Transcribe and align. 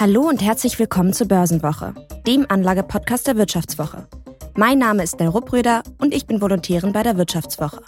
Hallo 0.00 0.22
und 0.22 0.40
herzlich 0.40 0.78
willkommen 0.78 1.12
zur 1.12 1.28
Börsenwoche, 1.28 1.92
dem 2.26 2.46
Anlagepodcast 2.48 3.26
der 3.26 3.36
Wirtschaftswoche. 3.36 4.08
Mein 4.56 4.78
Name 4.78 5.02
ist 5.02 5.20
Nell 5.20 5.28
Ruppröder 5.28 5.82
und 5.98 6.14
ich 6.14 6.26
bin 6.26 6.40
Volontärin 6.40 6.94
bei 6.94 7.02
der 7.02 7.18
Wirtschaftswoche. 7.18 7.82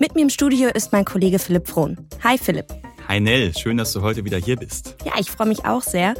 Mit 0.00 0.14
mir 0.14 0.22
im 0.22 0.30
Studio 0.30 0.70
ist 0.70 0.94
mein 0.94 1.04
Kollege 1.04 1.38
Philipp 1.38 1.68
Frohn. 1.68 1.98
Hi 2.24 2.38
Philipp. 2.38 2.72
Hi 3.06 3.20
Nell, 3.20 3.54
schön, 3.54 3.76
dass 3.76 3.92
du 3.92 4.00
heute 4.00 4.24
wieder 4.24 4.38
hier 4.38 4.56
bist. 4.56 4.96
Ja, 5.04 5.12
ich 5.18 5.30
freue 5.30 5.48
mich 5.48 5.66
auch 5.66 5.82
sehr. 5.82 6.14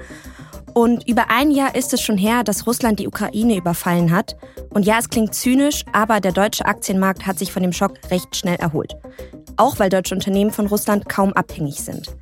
Und 0.74 1.08
über 1.08 1.30
ein 1.30 1.50
Jahr 1.50 1.74
ist 1.74 1.94
es 1.94 2.02
schon 2.02 2.18
her, 2.18 2.44
dass 2.44 2.66
Russland 2.66 3.00
die 3.00 3.08
Ukraine 3.08 3.56
überfallen 3.56 4.10
hat. 4.10 4.36
Und 4.68 4.84
ja, 4.84 4.98
es 4.98 5.08
klingt 5.08 5.34
zynisch, 5.34 5.82
aber 5.94 6.20
der 6.20 6.32
deutsche 6.32 6.66
Aktienmarkt 6.66 7.26
hat 7.26 7.38
sich 7.38 7.52
von 7.52 7.62
dem 7.62 7.72
Schock 7.72 7.94
recht 8.10 8.36
schnell 8.36 8.56
erholt. 8.56 8.94
Auch 9.56 9.78
weil 9.78 9.88
deutsche 9.88 10.14
Unternehmen 10.14 10.50
von 10.50 10.66
Russland 10.66 11.08
kaum 11.08 11.32
abhängig 11.32 11.76
sind. 11.76 12.14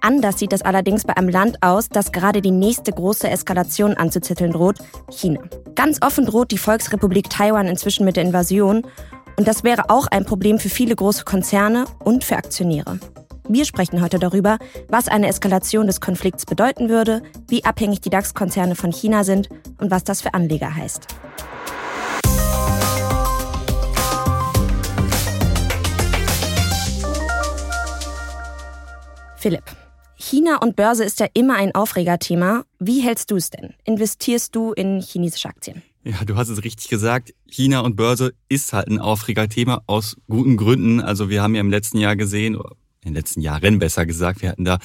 Anders 0.00 0.38
sieht 0.38 0.52
das 0.52 0.62
allerdings 0.62 1.04
bei 1.04 1.16
einem 1.16 1.28
Land 1.28 1.62
aus, 1.62 1.88
das 1.88 2.12
gerade 2.12 2.40
die 2.40 2.50
nächste 2.50 2.92
große 2.92 3.28
Eskalation 3.28 3.94
anzuzetteln 3.94 4.52
droht, 4.52 4.76
China. 5.10 5.40
Ganz 5.74 5.98
offen 6.02 6.26
droht 6.26 6.50
die 6.50 6.58
Volksrepublik 6.58 7.28
Taiwan 7.30 7.66
inzwischen 7.66 8.04
mit 8.04 8.16
der 8.16 8.24
Invasion 8.24 8.86
und 9.36 9.48
das 9.48 9.64
wäre 9.64 9.90
auch 9.90 10.06
ein 10.06 10.24
Problem 10.24 10.58
für 10.58 10.68
viele 10.68 10.96
große 10.96 11.24
Konzerne 11.24 11.84
und 12.04 12.24
für 12.24 12.36
Aktionäre. 12.36 12.98
Wir 13.48 13.64
sprechen 13.64 14.02
heute 14.02 14.18
darüber, 14.18 14.58
was 14.88 15.08
eine 15.08 15.28
Eskalation 15.28 15.86
des 15.86 16.00
Konflikts 16.00 16.46
bedeuten 16.46 16.88
würde, 16.88 17.22
wie 17.48 17.64
abhängig 17.64 18.00
die 18.00 18.10
DAX-Konzerne 18.10 18.74
von 18.74 18.90
China 18.90 19.22
sind 19.22 19.48
und 19.78 19.90
was 19.90 20.02
das 20.02 20.20
für 20.20 20.34
Anleger 20.34 20.74
heißt. 20.74 21.06
Philipp, 29.36 29.64
China 30.28 30.56
und 30.56 30.74
Börse 30.74 31.04
ist 31.04 31.20
ja 31.20 31.28
immer 31.34 31.54
ein 31.54 31.72
Aufregerthema. 31.72 32.64
Wie 32.80 33.00
hältst 33.00 33.30
du 33.30 33.36
es 33.36 33.50
denn? 33.50 33.74
Investierst 33.84 34.56
du 34.56 34.72
in 34.72 35.00
chinesische 35.00 35.48
Aktien? 35.48 35.82
Ja, 36.02 36.24
du 36.24 36.34
hast 36.34 36.48
es 36.48 36.64
richtig 36.64 36.88
gesagt. 36.88 37.32
China 37.46 37.80
und 37.80 37.94
Börse 37.94 38.34
ist 38.48 38.72
halt 38.72 38.88
ein 38.88 38.98
Aufregerthema 38.98 39.82
aus 39.86 40.16
guten 40.28 40.56
Gründen. 40.56 41.00
Also 41.00 41.28
wir 41.28 41.44
haben 41.44 41.54
ja 41.54 41.60
im 41.60 41.70
letzten 41.70 41.98
Jahr 41.98 42.16
gesehen, 42.16 42.56
in 42.56 43.12
den 43.12 43.14
letzten 43.14 43.40
Jahren 43.40 43.78
besser 43.78 44.04
gesagt, 44.04 44.42
wir 44.42 44.48
hatten 44.48 44.64
da 44.64 44.80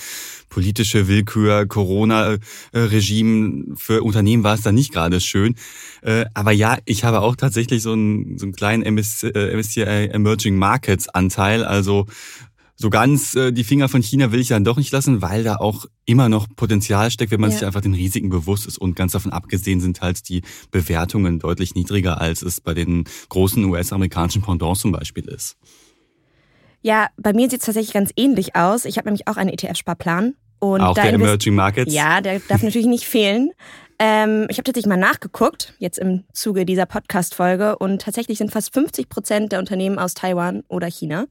politische 0.49 1.07
Willkür, 1.07 1.65
Corona-Regime. 1.65 3.77
Für 3.77 4.03
Unternehmen 4.03 4.43
war 4.43 4.53
es 4.53 4.61
da 4.61 4.71
nicht 4.71 4.93
gerade 4.93 5.19
schön. 5.19 5.55
Äh, 6.03 6.25
aber 6.35 6.51
ja, 6.51 6.77
ich 6.85 7.03
habe 7.03 7.21
auch 7.21 7.35
tatsächlich 7.35 7.81
so 7.81 7.93
einen, 7.93 8.37
so 8.37 8.45
einen 8.45 8.53
kleinen 8.53 8.83
MSCI 8.83 9.81
äh, 9.81 10.05
Emerging 10.11 10.55
Markets 10.55 11.09
Anteil. 11.09 11.63
Also 11.63 12.05
so 12.81 12.89
ganz 12.89 13.35
äh, 13.35 13.51
die 13.51 13.63
Finger 13.63 13.87
von 13.87 14.01
China 14.01 14.31
will 14.31 14.39
ich 14.39 14.47
dann 14.47 14.63
doch 14.63 14.77
nicht 14.77 14.91
lassen, 14.91 15.21
weil 15.21 15.43
da 15.43 15.57
auch 15.57 15.85
immer 16.05 16.29
noch 16.29 16.47
Potenzial 16.55 17.11
steckt, 17.11 17.31
wenn 17.31 17.39
man 17.39 17.51
ja. 17.51 17.57
sich 17.57 17.65
einfach 17.65 17.81
den 17.81 17.93
Risiken 17.93 18.29
bewusst 18.29 18.67
ist. 18.67 18.77
Und 18.77 18.95
ganz 18.95 19.11
davon 19.11 19.31
abgesehen 19.31 19.79
sind 19.79 20.01
halt 20.01 20.27
die 20.29 20.41
Bewertungen 20.71 21.39
deutlich 21.39 21.75
niedriger, 21.75 22.19
als 22.19 22.41
es 22.41 22.59
bei 22.59 22.73
den 22.73 23.05
großen 23.29 23.63
US-amerikanischen 23.65 24.41
Pendants 24.41 24.81
zum 24.81 24.91
Beispiel 24.91 25.25
ist. 25.25 25.57
Ja, 26.81 27.09
bei 27.17 27.33
mir 27.33 27.49
sieht 27.49 27.59
es 27.59 27.65
tatsächlich 27.65 27.93
ganz 27.93 28.11
ähnlich 28.17 28.55
aus. 28.55 28.85
Ich 28.85 28.97
habe 28.97 29.07
nämlich 29.07 29.27
auch 29.27 29.37
einen 29.37 29.51
ETF-Sparplan. 29.51 30.33
Und 30.59 30.81
auch 30.81 30.95
der 30.95 31.13
Emerging 31.13 31.55
Markets? 31.55 31.93
Ja, 31.93 32.21
der 32.21 32.39
darf 32.39 32.61
natürlich 32.61 32.87
nicht 32.87 33.05
fehlen. 33.05 33.51
Ähm, 33.99 34.47
ich 34.49 34.57
habe 34.57 34.63
tatsächlich 34.63 34.89
mal 34.89 34.97
nachgeguckt, 34.97 35.75
jetzt 35.77 35.99
im 35.99 36.23
Zuge 36.33 36.65
dieser 36.65 36.87
Podcast-Folge, 36.87 37.77
und 37.77 38.01
tatsächlich 38.01 38.39
sind 38.39 38.51
fast 38.51 38.73
50 38.73 39.09
Prozent 39.09 39.51
der 39.51 39.59
Unternehmen 39.59 39.99
aus 39.99 40.15
Taiwan 40.15 40.63
oder 40.67 40.87
China 40.87 41.27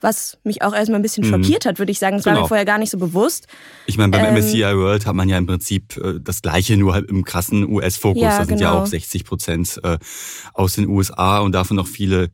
was 0.00 0.38
mich 0.44 0.62
auch 0.62 0.74
erstmal 0.74 1.00
ein 1.00 1.02
bisschen 1.02 1.26
mhm. 1.26 1.30
schockiert 1.30 1.64
hat, 1.64 1.78
würde 1.78 1.92
ich 1.92 1.98
sagen. 1.98 2.16
Das 2.16 2.24
genau. 2.24 2.36
war 2.36 2.42
mir 2.42 2.48
vorher 2.48 2.64
gar 2.64 2.78
nicht 2.78 2.90
so 2.90 2.98
bewusst. 2.98 3.46
Ich 3.86 3.96
meine, 3.96 4.10
beim 4.10 4.24
ähm, 4.24 4.34
MSCI 4.34 4.62
World 4.62 5.06
hat 5.06 5.14
man 5.14 5.28
ja 5.28 5.38
im 5.38 5.46
Prinzip 5.46 5.96
äh, 5.96 6.20
das 6.20 6.42
Gleiche, 6.42 6.76
nur 6.76 6.94
halt 6.94 7.08
im 7.10 7.24
krassen 7.24 7.68
US-Fokus. 7.68 8.22
Ja, 8.22 8.38
da 8.38 8.44
sind 8.44 8.58
genau. 8.58 8.74
ja 8.74 8.82
auch 8.82 8.86
60 8.86 9.24
Prozent 9.24 9.80
äh, 9.82 9.98
aus 10.52 10.74
den 10.74 10.88
USA 10.88 11.38
und 11.38 11.52
davon 11.52 11.76
noch 11.76 11.86
viele 11.86 12.30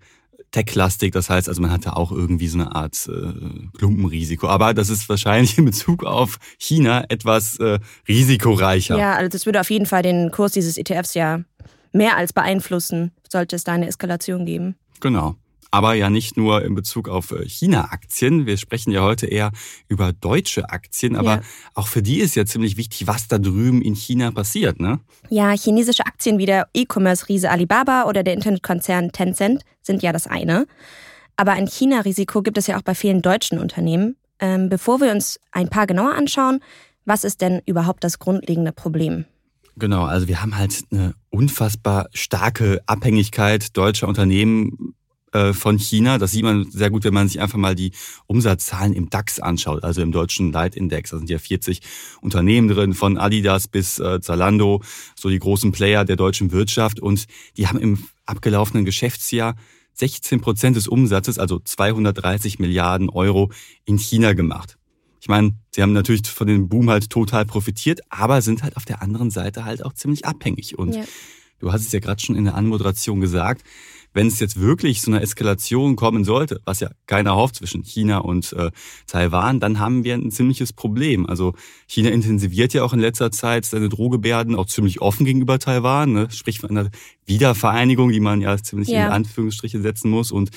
Tech-lastig. 0.51 1.12
Das 1.12 1.31
heißt, 1.31 1.49
also 1.49 1.62
man 1.62 1.71
hatte 1.71 1.97
auch 1.97 2.11
irgendwie 2.11 2.49
so 2.49 2.59
eine 2.59 2.75
Art 2.75 3.09
äh, 3.09 3.78
Klumpenrisiko. 3.78 4.49
Aber 4.49 4.75
das 4.75 4.91
ist 4.91 5.09
wahrscheinlich 5.09 5.56
in 5.56 5.65
Bezug 5.65 6.05
auf 6.05 6.39
China 6.59 7.05
etwas 7.09 7.59
äh, 7.59 7.78
risikoreicher. 8.09 8.99
Ja, 8.99 9.15
also 9.15 9.28
das 9.28 9.47
würde 9.47 9.61
auf 9.61 9.71
jeden 9.71 9.87
Fall 9.87 10.03
den 10.03 10.31
Kurs 10.33 10.53
dieses 10.53 10.77
ETFs 10.77 11.15
ja 11.15 11.41
mehr 11.93 12.17
als 12.17 12.33
beeinflussen, 12.33 13.12
sollte 13.31 13.55
es 13.55 13.65
da 13.65 13.72
eine 13.72 13.87
Eskalation 13.87 14.47
geben. 14.47 14.77
Genau 15.01 15.37
aber 15.72 15.94
ja 15.94 16.10
nicht 16.10 16.37
nur 16.37 16.62
in 16.62 16.75
Bezug 16.75 17.09
auf 17.09 17.33
äh, 17.33 17.49
China-Aktien. 17.49 18.47
Wir 18.47 18.59
sprechen 18.59 18.93
ja 18.93 19.03
heute 19.03 19.27
eher 19.27 19.50
über 19.88 20.12
deutsche 20.12 20.69
Aktien, 20.71 21.16
aber 21.16 21.37
ja. 21.37 21.43
auch 21.75 21.88
für 21.88 22.03
die 22.03 22.21
ist 22.21 22.37
ja 22.37 22.44
ziemlich 22.44 22.77
wichtig, 22.77 23.06
was 23.06 23.27
da 23.27 23.38
drüben 23.38 23.81
in 23.81 23.94
China 23.94 24.31
passiert, 24.31 24.81
ne? 24.81 25.00
Ja, 25.31 25.50
chinesische 25.53 26.06
Aktien 26.06 26.38
wie 26.38 26.47
der 26.47 26.69
E-Commerce-Riese 26.75 27.50
Alibaba 27.50 28.05
oder 28.05 28.22
der 28.22 28.34
Internetkonzern 28.34 29.12
Tencent 29.12 29.62
sind 29.81 30.03
ja 30.03 30.12
das 30.12 30.27
eine. 30.27 30.66
Aber 31.37 31.53
ein 31.53 31.66
China-Risiko 31.66 32.43
gibt 32.43 32.59
es 32.59 32.66
ja 32.66 32.77
auch 32.77 32.83
bei 32.83 32.94
vielen 32.94 33.22
deutschen 33.22 33.59
Unternehmen. 33.59 34.16
Ähm, 34.41 34.69
bevor 34.69 35.00
wir 35.00 35.10
uns 35.10 35.41
ein 35.53 35.69
paar 35.69 35.87
genauer 35.87 36.15
anschauen, 36.15 36.60
was 37.06 37.25
ist 37.25 37.41
denn 37.41 37.62
überhaupt 37.65 38.04
das 38.04 38.19
grundlegende 38.19 38.72
Problem? 38.72 39.25
Genau, 39.77 40.04
also 40.04 40.28
wir 40.28 40.43
haben 40.43 40.59
halt 40.59 40.84
eine 40.91 41.15
unfassbar 41.31 42.09
starke 42.12 42.83
Abhängigkeit 42.87 43.75
deutscher 43.75 44.06
Unternehmen 44.06 44.94
von 45.54 45.78
China. 45.78 46.19
Das 46.19 46.32
sieht 46.32 46.43
man 46.43 46.70
sehr 46.70 46.91
gut, 46.91 47.04
wenn 47.04 47.15
man 47.15 47.28
sich 47.28 47.41
einfach 47.41 47.59
mal 47.59 47.75
die 47.75 47.93
Umsatzzahlen 48.26 48.93
im 48.93 49.10
DAX 49.10 49.41
anschaut, 49.41 49.84
also 49.84 50.03
im 50.03 50.12
deutschen 50.12 50.53
Leitindex. 50.53 51.10
Da 51.10 51.19
sind 51.19 51.31
ja 51.31 51.38
40 51.38 51.81
Unternehmen 52.20 52.69
drin, 52.69 52.94
von 52.94 53.19
Adidas 53.19 53.69
bis 53.69 53.98
äh, 53.98 54.21
Zalando, 54.21 54.82
so 55.16 55.28
die 55.28 55.38
großen 55.38 55.72
Player 55.72 56.04
der 56.04 56.16
deutschen 56.16 56.53
Wirtschaft. 56.53 57.00
Und 57.00 57.26
die 57.56 57.66
haben 57.66 57.78
im 57.78 57.98
abgelaufenen 58.26 58.84
Geschäftsjahr 58.84 59.56
16 59.94 60.41
Prozent 60.41 60.76
des 60.76 60.88
Umsatzes, 60.88 61.38
also 61.38 61.59
230 61.59 62.59
Milliarden 62.59 63.09
Euro, 63.09 63.50
in 63.84 63.98
China 63.98 64.32
gemacht. 64.32 64.78
Ich 65.21 65.28
meine, 65.28 65.54
sie 65.72 65.82
haben 65.82 65.92
natürlich 65.92 66.26
von 66.28 66.47
dem 66.47 66.69
Boom 66.69 66.91
halt 66.91 67.09
total 67.10 67.44
profitiert, 67.44 68.00
aber 68.09 68.42
sind 68.42 68.62
halt 68.62 68.76
auf 68.76 68.84
der 68.84 69.03
anderen 69.03 69.31
Seite 69.31 69.65
halt 69.65 69.84
auch 69.84 69.92
ziemlich 69.92 70.25
abhängig. 70.25 70.78
Und 70.78 70.97
ja. 70.97 71.04
du 71.60 71.72
hast 71.72 71.82
es 71.82 71.92
ja 71.92 72.00
gerade 72.00 72.21
schon 72.21 72.34
in 72.34 72.44
der 72.44 72.56
Anmoderation 72.56 73.21
gesagt, 73.21 73.62
wenn 74.12 74.27
es 74.27 74.41
jetzt 74.41 74.61
wirklich 74.61 75.00
zu 75.00 75.11
einer 75.11 75.23
Eskalation 75.23 75.97
kommen 75.97 76.25
sollte, 76.25 76.61
was 76.65 76.81
ja 76.81 76.91
keiner 77.06 77.34
hofft 77.34 77.56
zwischen 77.56 77.83
China 77.83 78.19
und 78.19 78.53
äh, 78.53 78.71
Taiwan, 79.06 79.61
dann 79.61 79.78
haben 79.78 80.05
wir 80.05 80.15
ein 80.15 80.31
ziemliches 80.31 80.73
Problem. 80.73 81.27
Also 81.27 81.55
China 81.87 82.11
intensiviert 82.11 82.75
ja 82.75 82.84
auch 82.84 82.93
in 82.93 83.01
letzter 83.01 83.31
Zeit 83.31 83.65
seine 83.65 83.89
Drohgebärden 83.89 84.55
auch 84.55 84.67
ziemlich 84.67 85.01
offen 85.01 85.25
gegenüber 85.25 85.59
Taiwan, 85.59 86.12
ne? 86.12 86.28
sprich 86.31 86.61
von 86.61 86.71
einer 86.71 86.91
Wiedervereinigung, 87.27 88.12
die 88.12 88.21
man 88.21 88.41
ja 88.41 88.56
ziemlich 88.59 88.89
ja. 88.89 89.06
in 89.06 89.12
Anführungsstriche 89.12 89.81
setzen 89.81 90.11
muss 90.11 90.33
und 90.33 90.51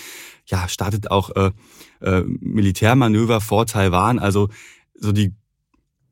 ja, 0.48 0.68
startet 0.68 1.12
auch 1.12 1.30
äh, 1.36 1.52
äh, 2.02 2.22
Militärmanöver 2.22 3.42
vor 3.42 3.66
Taiwan. 3.66 4.20
Also 4.20 4.50
so 4.94 5.12
die 5.12 5.34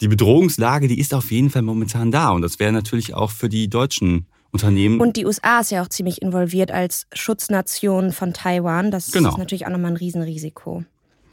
die 0.01 0.09
Bedrohungslage, 0.09 0.89
die 0.89 0.99
ist 0.99 1.13
auf 1.13 1.31
jeden 1.31 1.49
Fall 1.49 1.61
momentan 1.61 2.11
da. 2.11 2.31
Und 2.31 2.41
das 2.41 2.59
wäre 2.59 2.73
natürlich 2.73 3.13
auch 3.13 3.31
für 3.31 3.47
die 3.47 3.69
deutschen 3.69 4.27
Unternehmen. 4.53 5.01
Und 5.01 5.17
die 5.17 5.25
USA 5.25 5.59
ist 5.59 5.71
ja 5.71 5.83
auch 5.83 5.89
ziemlich 5.89 6.21
involviert 6.21 6.71
als 6.71 7.07
Schutznation 7.11 8.11
von 8.11 8.33
Taiwan. 8.33 8.91
Das 8.91 9.11
genau. 9.11 9.29
ist 9.29 9.37
natürlich 9.37 9.65
auch 9.65 9.71
nochmal 9.71 9.91
ein 9.91 9.97
Riesenrisiko. 9.97 10.83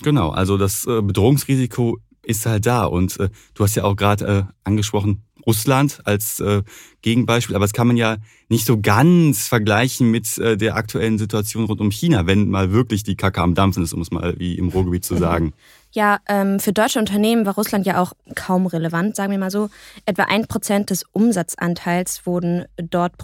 Genau, 0.03 0.31
also 0.31 0.57
das 0.57 0.87
äh, 0.87 1.03
Bedrohungsrisiko 1.03 1.99
ist 2.23 2.47
halt 2.47 2.65
da. 2.67 2.85
Und 2.85 3.21
äh, 3.21 3.29
du 3.55 3.65
hast 3.65 3.75
ja 3.75 3.85
auch 3.85 3.95
gerade 3.95 4.27
äh, 4.27 4.43
angesprochen, 4.65 5.23
Russland 5.47 6.01
als 6.05 6.41
äh, 6.41 6.63
Gegenbeispiel, 7.03 7.57
aber 7.57 7.65
das 7.65 7.73
kann 7.73 7.87
man 7.87 7.97
ja 7.97 8.17
nicht 8.49 8.67
so 8.67 8.79
ganz 8.81 9.49
vergleichen 9.49 10.11
mit 10.11 10.39
äh, 10.39 10.57
der 10.57 10.77
aktuellen 10.77 11.19
Situation 11.19 11.65
rund 11.65 11.81
um 11.81 11.91
China, 11.91 12.27
wenn 12.27 12.51
mal 12.51 12.73
wirklich 12.73 13.05
die 13.05 13.17
Kacke 13.17 13.41
am 13.41 13.55
Dampfen 13.55 13.83
ist, 13.83 13.93
um 13.93 14.01
es 14.01 14.11
mal 14.11 14.35
wie 14.39 14.57
im 14.57 14.69
Ruhrgebiet 14.69 15.05
zu 15.05 15.17
sagen. 15.17 15.53
Ja, 15.93 16.19
ähm, 16.29 16.61
für 16.61 16.73
deutsche 16.73 16.99
Unternehmen 16.99 17.47
war 17.47 17.55
Russland 17.55 17.87
ja 17.87 18.01
auch 18.01 18.13
kaum 18.35 18.67
relevant, 18.67 19.17
sagen 19.17 19.33
wir 19.33 19.39
mal 19.39 19.51
so. 19.51 19.71
Etwa 20.07 20.25
ein 20.25 20.47
Prozent 20.47 20.91
des 20.91 21.05
Umsatzanteils 21.13 22.27
wurden 22.27 22.65
dort 22.77 23.15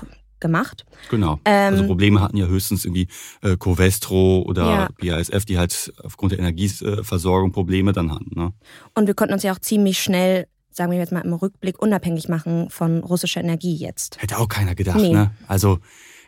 gemacht. 0.40 0.84
Genau. 1.10 1.40
Ähm, 1.44 1.74
also 1.74 1.86
Probleme 1.86 2.20
hatten 2.20 2.36
ja 2.36 2.46
höchstens 2.46 2.84
irgendwie 2.84 3.08
äh, 3.42 3.56
Covestro 3.56 4.42
oder 4.42 4.90
ja. 5.00 5.16
BASF, 5.16 5.44
die 5.44 5.58
halt 5.58 5.92
aufgrund 6.02 6.32
der 6.32 6.40
Energieversorgung 6.40 7.52
Probleme 7.52 7.92
dann 7.92 8.12
hatten. 8.12 8.38
Ne? 8.38 8.52
Und 8.94 9.06
wir 9.06 9.14
konnten 9.14 9.34
uns 9.34 9.42
ja 9.42 9.52
auch 9.52 9.60
ziemlich 9.60 10.00
schnell 10.00 10.46
sagen 10.76 10.92
wir 10.92 10.98
jetzt 10.98 11.12
mal 11.12 11.24
im 11.24 11.32
Rückblick, 11.32 11.80
unabhängig 11.80 12.28
machen 12.28 12.69
von 12.69 13.02
russischer 13.02 13.40
Energie 13.40 13.74
jetzt. 13.76 14.20
Hätte 14.20 14.38
auch 14.38 14.48
keiner 14.48 14.74
gedacht, 14.74 14.98
nee. 14.98 15.12
ne? 15.12 15.30
Also, 15.48 15.78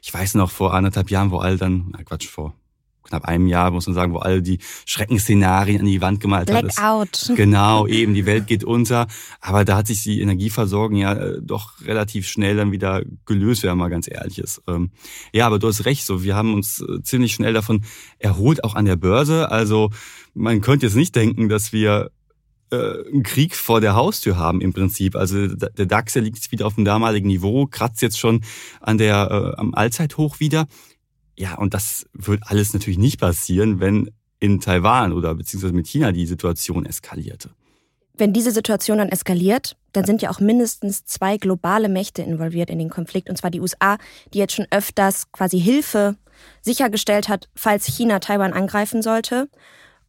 ich 0.00 0.12
weiß 0.12 0.36
noch, 0.36 0.50
vor 0.50 0.72
anderthalb 0.72 1.10
Jahren, 1.10 1.30
wo 1.30 1.36
all 1.36 1.58
dann, 1.58 1.88
na 1.90 2.02
Quatsch, 2.02 2.26
vor 2.26 2.54
knapp 3.08 3.24
einem 3.24 3.46
Jahr, 3.46 3.70
muss 3.70 3.86
man 3.86 3.94
sagen, 3.94 4.12
wo 4.12 4.18
all 4.18 4.42
die 4.42 4.58
Schreckensszenarien 4.86 5.80
an 5.80 5.86
die 5.86 6.00
Wand 6.00 6.20
gemalt 6.20 6.46
Blackout. 6.46 6.78
hat. 6.78 7.32
Genau, 7.36 7.86
eben, 7.86 8.14
die 8.14 8.26
Welt 8.26 8.46
geht 8.46 8.64
unter. 8.64 9.06
Aber 9.40 9.64
da 9.64 9.76
hat 9.76 9.86
sich 9.86 10.02
die 10.02 10.20
Energieversorgung 10.20 10.96
ja 10.96 11.14
äh, 11.14 11.40
doch 11.40 11.80
relativ 11.84 12.28
schnell 12.28 12.56
dann 12.56 12.72
wieder 12.72 13.02
gelöst, 13.26 13.62
wenn 13.62 13.70
man 13.70 13.78
mal 13.78 13.88
ganz 13.88 14.08
ehrlich 14.10 14.38
ist. 14.38 14.62
Ähm, 14.66 14.90
ja, 15.32 15.46
aber 15.46 15.58
du 15.58 15.68
hast 15.68 15.84
recht, 15.84 16.04
so, 16.04 16.22
wir 16.22 16.36
haben 16.36 16.54
uns 16.54 16.80
äh, 16.80 17.02
ziemlich 17.02 17.32
schnell 17.32 17.52
davon 17.52 17.82
erholt, 18.18 18.64
auch 18.64 18.74
an 18.74 18.84
der 18.84 18.96
Börse. 18.96 19.50
Also, 19.50 19.90
man 20.34 20.60
könnte 20.60 20.86
jetzt 20.86 20.96
nicht 20.96 21.14
denken, 21.16 21.48
dass 21.48 21.72
wir 21.72 22.10
äh, 22.70 22.76
einen 22.76 23.22
Krieg 23.22 23.56
vor 23.56 23.80
der 23.80 23.94
Haustür 23.94 24.36
haben 24.36 24.60
im 24.60 24.72
Prinzip. 24.72 25.16
Also 25.16 25.46
der 25.48 25.86
DAX 25.86 26.12
der 26.12 26.22
liegt 26.22 26.36
jetzt 26.36 26.52
wieder 26.52 26.66
auf 26.66 26.74
dem 26.74 26.84
damaligen 26.84 27.28
Niveau, 27.28 27.66
kratzt 27.66 28.02
jetzt 28.02 28.18
schon 28.18 28.42
an 28.80 28.98
der 28.98 29.54
äh, 29.56 29.60
am 29.60 29.74
Allzeithoch 29.74 30.40
wieder. 30.40 30.66
Ja, 31.38 31.54
und 31.54 31.72
das 31.72 32.06
wird 32.14 32.42
alles 32.46 32.74
natürlich 32.74 32.98
nicht 32.98 33.20
passieren, 33.20 33.78
wenn 33.78 34.10
in 34.40 34.60
Taiwan 34.60 35.12
oder 35.12 35.36
beziehungsweise 35.36 35.72
mit 35.72 35.86
China 35.86 36.10
die 36.10 36.26
Situation 36.26 36.84
eskalierte. 36.84 37.50
Wenn 38.14 38.32
diese 38.32 38.50
Situation 38.50 38.98
dann 38.98 39.08
eskaliert, 39.08 39.76
dann 39.92 40.04
sind 40.04 40.20
ja 40.20 40.30
auch 40.30 40.40
mindestens 40.40 41.04
zwei 41.04 41.36
globale 41.36 41.88
Mächte 41.88 42.22
involviert 42.22 42.70
in 42.70 42.80
den 42.80 42.90
Konflikt, 42.90 43.30
und 43.30 43.36
zwar 43.36 43.52
die 43.52 43.60
USA, 43.60 43.98
die 44.34 44.38
jetzt 44.38 44.54
schon 44.54 44.66
öfters 44.72 45.30
quasi 45.30 45.60
Hilfe 45.60 46.16
sichergestellt 46.60 47.28
hat, 47.28 47.48
falls 47.54 47.86
China 47.86 48.18
Taiwan 48.18 48.52
angreifen 48.52 49.00
sollte. 49.00 49.48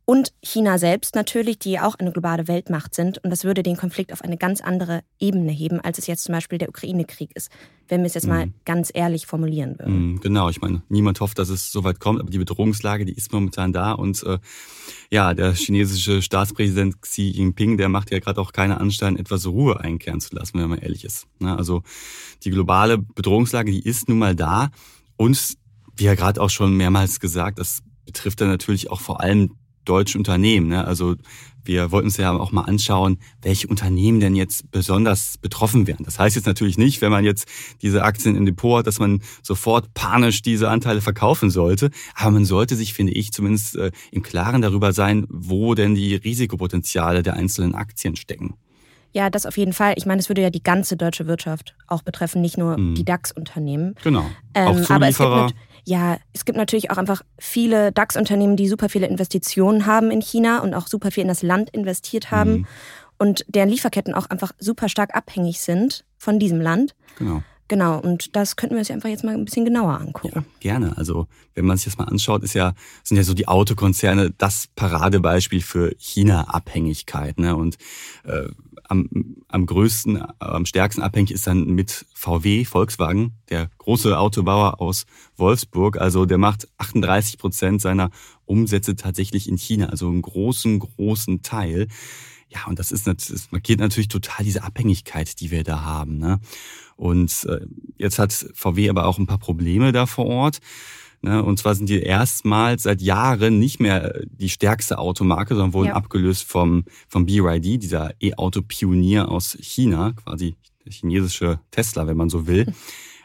Und 0.10 0.34
China 0.42 0.80
selbst 0.80 1.14
natürlich, 1.14 1.60
die 1.60 1.80
auch 1.80 1.94
eine 2.00 2.12
globale 2.12 2.48
Weltmacht 2.48 2.96
sind. 2.96 3.20
Und 3.20 3.30
das 3.30 3.44
würde 3.44 3.62
den 3.62 3.78
Konflikt 3.78 4.12
auf 4.12 4.24
eine 4.24 4.38
ganz 4.38 4.60
andere 4.60 5.04
Ebene 5.20 5.52
heben, 5.52 5.80
als 5.82 6.00
es 6.00 6.08
jetzt 6.08 6.24
zum 6.24 6.34
Beispiel 6.34 6.58
der 6.58 6.70
Ukraine-Krieg 6.70 7.30
ist, 7.36 7.52
wenn 7.90 8.02
wir 8.02 8.08
es 8.08 8.16
jetzt 8.16 8.24
mhm. 8.24 8.34
mal 8.34 8.52
ganz 8.66 8.90
ehrlich 8.92 9.28
formulieren 9.28 9.78
würden. 9.78 10.14
Mhm, 10.14 10.20
genau, 10.20 10.50
ich 10.50 10.62
meine, 10.62 10.82
niemand 10.90 11.20
hofft, 11.20 11.38
dass 11.38 11.50
es 11.50 11.72
so 11.72 11.84
weit 11.84 12.00
kommt, 12.00 12.22
aber 12.22 12.32
die 12.32 12.40
Bedrohungslage, 12.40 13.06
die 13.06 13.14
ist 13.14 13.32
momentan 13.32 13.72
da. 13.72 13.92
Und 13.92 14.24
äh, 14.24 14.40
ja, 15.12 15.36
der 15.36 15.54
chinesische 15.54 16.24
Staatspräsident 16.24 17.04
Xi 17.04 17.30
Jinping, 17.30 17.78
der 17.78 17.90
macht 17.90 18.10
ja 18.10 18.18
gerade 18.18 18.42
auch 18.42 18.52
keine 18.52 18.80
Anstellen, 18.80 19.16
etwas 19.16 19.46
Ruhe 19.46 19.80
einkehren 19.80 20.22
zu 20.22 20.36
lassen, 20.36 20.60
wenn 20.60 20.70
man 20.70 20.80
ehrlich 20.80 21.06
ist. 21.06 21.28
Ne? 21.38 21.56
Also 21.56 21.84
die 22.42 22.50
globale 22.50 22.98
Bedrohungslage, 22.98 23.72
die 23.72 23.84
ist 23.84 24.10
nun 24.10 24.18
mal 24.18 24.36
da. 24.36 24.72
Und 25.18 25.54
wie 25.96 26.06
ja 26.06 26.16
gerade 26.16 26.42
auch 26.42 26.50
schon 26.50 26.76
mehrmals 26.76 27.20
gesagt, 27.20 27.60
das 27.60 27.84
betrifft 28.08 28.42
dann 28.42 28.48
natürlich 28.48 28.90
auch 28.90 29.02
vor 29.02 29.22
allem 29.22 29.52
deutsche 29.90 30.18
Unternehmen. 30.18 30.68
Ne? 30.68 30.86
Also 30.86 31.16
wir 31.64 31.92
wollten 31.92 32.08
uns 32.08 32.18
ja 32.18 32.32
auch 32.32 32.52
mal 32.52 32.64
anschauen, 32.64 33.20
welche 33.42 33.68
Unternehmen 33.68 34.20
denn 34.20 34.36
jetzt 34.36 34.72
besonders 34.72 35.38
betroffen 35.38 35.88
werden. 35.88 36.06
Das 36.06 36.18
heißt 36.18 36.36
jetzt 36.36 36.46
natürlich 36.46 36.78
nicht, 36.78 37.02
wenn 37.02 37.12
man 37.12 37.24
jetzt 37.24 37.48
diese 37.82 38.04
Aktien 38.04 38.36
im 38.36 38.46
Depot 38.46 38.80
hat, 38.80 38.88
dass 38.88 39.00
man 39.00 39.22
sofort 39.44 39.94
panisch 39.94 40.42
diese 40.42 40.70
Anteile 40.70 41.02
verkaufen 41.02 41.50
sollte. 41.50 41.92
Aber 42.16 42.32
man 42.32 42.46
sollte 42.46 42.76
sich, 42.76 42.94
finde 42.94 43.14
ich, 43.14 43.32
zumindest 43.34 43.76
äh, 43.76 43.92
im 44.12 44.24
Klaren 44.24 44.62
darüber 44.62 44.94
sein, 44.94 45.26
wo 45.30 45.76
denn 45.76 45.96
die 45.96 46.16
Risikopotenziale 46.16 47.24
der 47.24 47.34
einzelnen 47.34 47.76
Aktien 47.76 48.16
stecken. 48.16 48.56
Ja, 49.12 49.30
das 49.30 49.46
auf 49.46 49.58
jeden 49.58 49.74
Fall. 49.74 49.94
Ich 49.98 50.06
meine, 50.06 50.20
es 50.20 50.30
würde 50.30 50.42
ja 50.42 50.52
die 50.52 50.62
ganze 50.62 50.96
deutsche 50.96 51.26
Wirtschaft 51.26 51.76
auch 51.88 52.04
betreffen, 52.04 52.42
nicht 52.42 52.58
nur 52.58 52.78
mhm. 52.78 52.96
die 52.96 53.04
DAX-Unternehmen. 53.04 53.96
Genau. 54.04 54.30
Ähm, 54.54 54.68
auch 54.68 54.82
Zulieferer. 54.82 54.96
Aber 54.98 55.46
es 55.46 55.52
gibt, 55.54 55.60
ja, 55.86 56.18
es 56.34 56.46
gibt 56.46 56.58
natürlich 56.58 56.92
auch 56.92 56.98
einfach 56.98 57.22
viele 57.38 57.92
DAX-Unternehmen, 57.92 58.56
die 58.56 58.68
super 58.68 58.90
viele 58.90 59.08
Investitionen 59.08 59.86
haben 59.86 60.12
in 60.12 60.22
China 60.22 60.60
und 60.60 60.74
auch 60.74 60.88
super 60.88 61.12
viel 61.12 61.24
in 61.24 61.28
das 61.28 61.42
Land 61.42 61.70
investiert 61.72 62.32
haben 62.32 62.52
mhm. 62.52 62.68
und 63.18 63.46
deren 63.48 63.70
Lieferketten 63.70 64.14
auch 64.14 64.28
einfach 64.28 64.52
super 64.60 64.90
stark 64.90 65.16
abhängig 65.16 65.62
sind 65.62 66.06
von 66.18 66.40
diesem 66.40 66.62
Land. 66.62 66.96
Genau. 67.18 67.44
Genau, 67.70 68.00
und 68.00 68.36
das 68.36 68.56
könnten 68.56 68.76
wir 68.76 68.80
uns 68.80 68.90
einfach 68.90 69.10
jetzt 69.10 69.24
mal 69.24 69.36
ein 69.36 69.46
bisschen 69.46 69.64
genauer 69.64 70.02
angucken. 70.02 70.44
Ja, 70.44 70.44
gerne. 70.60 70.98
Also, 70.98 71.28
wenn 71.54 71.66
man 71.66 71.78
sich 71.78 71.86
das 71.86 72.00
mal 72.00 72.06
anschaut, 72.06 72.44
ist 72.44 72.56
ja, 72.56 72.74
sind 73.04 73.18
ja 73.18 73.24
so 73.24 73.36
die 73.36 73.48
Autokonzerne 73.48 74.32
das 74.36 74.70
Paradebeispiel 74.76 75.62
für 75.62 75.94
China-Abhängigkeit. 76.00 77.40
Ne? 77.40 77.56
Und 77.56 77.78
äh, 78.24 78.48
am, 78.90 79.08
am 79.48 79.66
größten, 79.66 80.22
am 80.40 80.66
stärksten 80.66 81.02
abhängig 81.02 81.32
ist 81.32 81.48
dann 81.48 81.66
mit 81.66 82.06
VW, 82.14 82.66
Volkswagen, 82.66 83.34
der 83.50 83.70
große 83.78 84.18
Autobauer 84.18 84.82
aus 84.82 85.06
Wolfsburg. 85.38 85.98
Also 85.98 86.26
der 86.26 86.40
macht 86.40 86.68
38 86.80 87.38
Prozent 87.38 87.82
seiner 87.82 88.10
Umsätze 88.46 88.96
tatsächlich 88.96 89.48
in 89.48 89.58
China, 89.58 89.88
also 89.88 90.08
einen 90.08 90.24
großen, 90.24 90.80
großen 90.80 91.44
Teil. 91.44 91.88
Ja, 92.50 92.66
und 92.66 92.80
das 92.80 92.92
ist 92.92 93.06
das 93.06 93.52
markiert 93.52 93.80
natürlich 93.80 94.08
total 94.08 94.44
diese 94.44 94.64
Abhängigkeit, 94.64 95.40
die 95.40 95.52
wir 95.52 95.64
da 95.64 95.84
haben. 95.84 96.18
Ne? 96.18 96.40
Und 96.96 97.46
äh, 97.46 97.66
jetzt 97.98 98.18
hat 98.18 98.34
VW 98.56 98.90
aber 98.90 99.06
auch 99.06 99.20
ein 99.20 99.28
paar 99.28 99.38
Probleme 99.38 99.92
da 99.92 100.08
vor 100.08 100.26
Ort. 100.26 100.60
Ne? 101.22 101.44
Und 101.44 101.60
zwar 101.60 101.76
sind 101.76 101.90
die 101.90 102.02
erstmals 102.02 102.84
seit 102.84 103.02
Jahren 103.02 103.60
nicht 103.60 103.80
mehr 103.80 104.22
die 104.26 104.50
stärkste 104.50 105.00
Automarke, 105.00 105.56
sondern 105.56 105.74
wurden 105.74 105.90
ja. 105.90 105.96
abgelöst 105.96 106.44
vom, 106.44 106.86
vom 107.08 107.26
BYD, 107.26 107.82
dieser 107.82 108.12
E-Auto-Pionier 108.22 109.30
aus 109.30 109.58
China, 109.60 110.14
quasi 110.14 110.56
der 110.86 110.94
chinesische 110.94 111.60
Tesla, 111.72 112.08
wenn 112.08 112.18
man 112.18 112.30
so 112.30 112.48
will. 112.48 112.74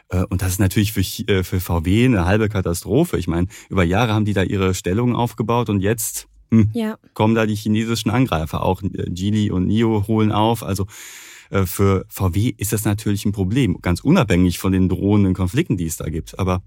Äh, 0.09 0.23
und 0.29 0.43
das 0.43 0.49
ist 0.49 0.59
natürlich 0.59 0.93
für, 0.93 1.01
äh, 1.01 1.43
für 1.43 1.59
VW 1.59 2.05
eine 2.05 2.25
halbe 2.25 2.47
Katastrophe. 2.47 3.17
Ich 3.17 3.27
meine, 3.27 3.47
über 3.69 3.83
Jahre 3.83 4.13
haben 4.13 4.25
die 4.25 4.33
da 4.33 4.43
ihre 4.43 4.75
Stellungen 4.75 5.15
aufgebaut 5.15 5.67
und 5.67 5.81
jetzt 5.81 6.27
hm, 6.51 6.69
ja. 6.73 6.97
kommen 7.15 7.33
da 7.33 7.47
die 7.47 7.55
chinesischen 7.55 8.11
Angreifer. 8.11 8.63
Auch 8.63 8.83
äh, 8.83 9.09
Geely 9.09 9.49
und 9.49 9.65
NIO 9.65 10.05
holen 10.07 10.31
auf. 10.31 10.61
Also 10.61 10.85
für 11.65 12.05
VW 12.07 12.53
ist 12.57 12.71
das 12.73 12.85
natürlich 12.85 13.23
ein 13.25 13.31
Problem, 13.31 13.79
ganz 13.81 13.99
unabhängig 13.99 14.57
von 14.57 14.71
den 14.71 14.89
drohenden 14.89 15.35
Konflikten, 15.35 15.77
die 15.77 15.85
es 15.85 15.97
da 15.97 16.09
gibt. 16.09 16.39
Aber 16.39 16.63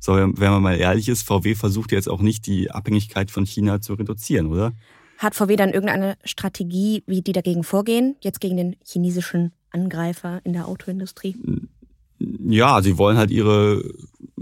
so, 0.00 0.14
wenn 0.14 0.50
man 0.50 0.62
mal 0.62 0.76
ehrlich 0.76 1.08
ist, 1.08 1.22
VW 1.22 1.54
versucht 1.54 1.92
jetzt 1.92 2.08
auch 2.08 2.22
nicht 2.22 2.46
die 2.46 2.70
Abhängigkeit 2.70 3.30
von 3.30 3.44
China 3.44 3.80
zu 3.80 3.94
reduzieren, 3.94 4.46
oder? 4.46 4.72
Hat 5.18 5.34
VW 5.34 5.56
dann 5.56 5.70
irgendeine 5.70 6.16
Strategie, 6.24 7.04
wie 7.06 7.20
die 7.20 7.32
dagegen 7.32 7.62
vorgehen, 7.62 8.16
jetzt 8.22 8.40
gegen 8.40 8.56
den 8.56 8.76
chinesischen 8.82 9.52
Angreifer 9.70 10.40
in 10.44 10.54
der 10.54 10.66
Autoindustrie? 10.66 11.36
Ja, 12.18 12.80
sie 12.80 12.96
wollen 12.96 13.18
halt 13.18 13.30
ihre 13.30 13.84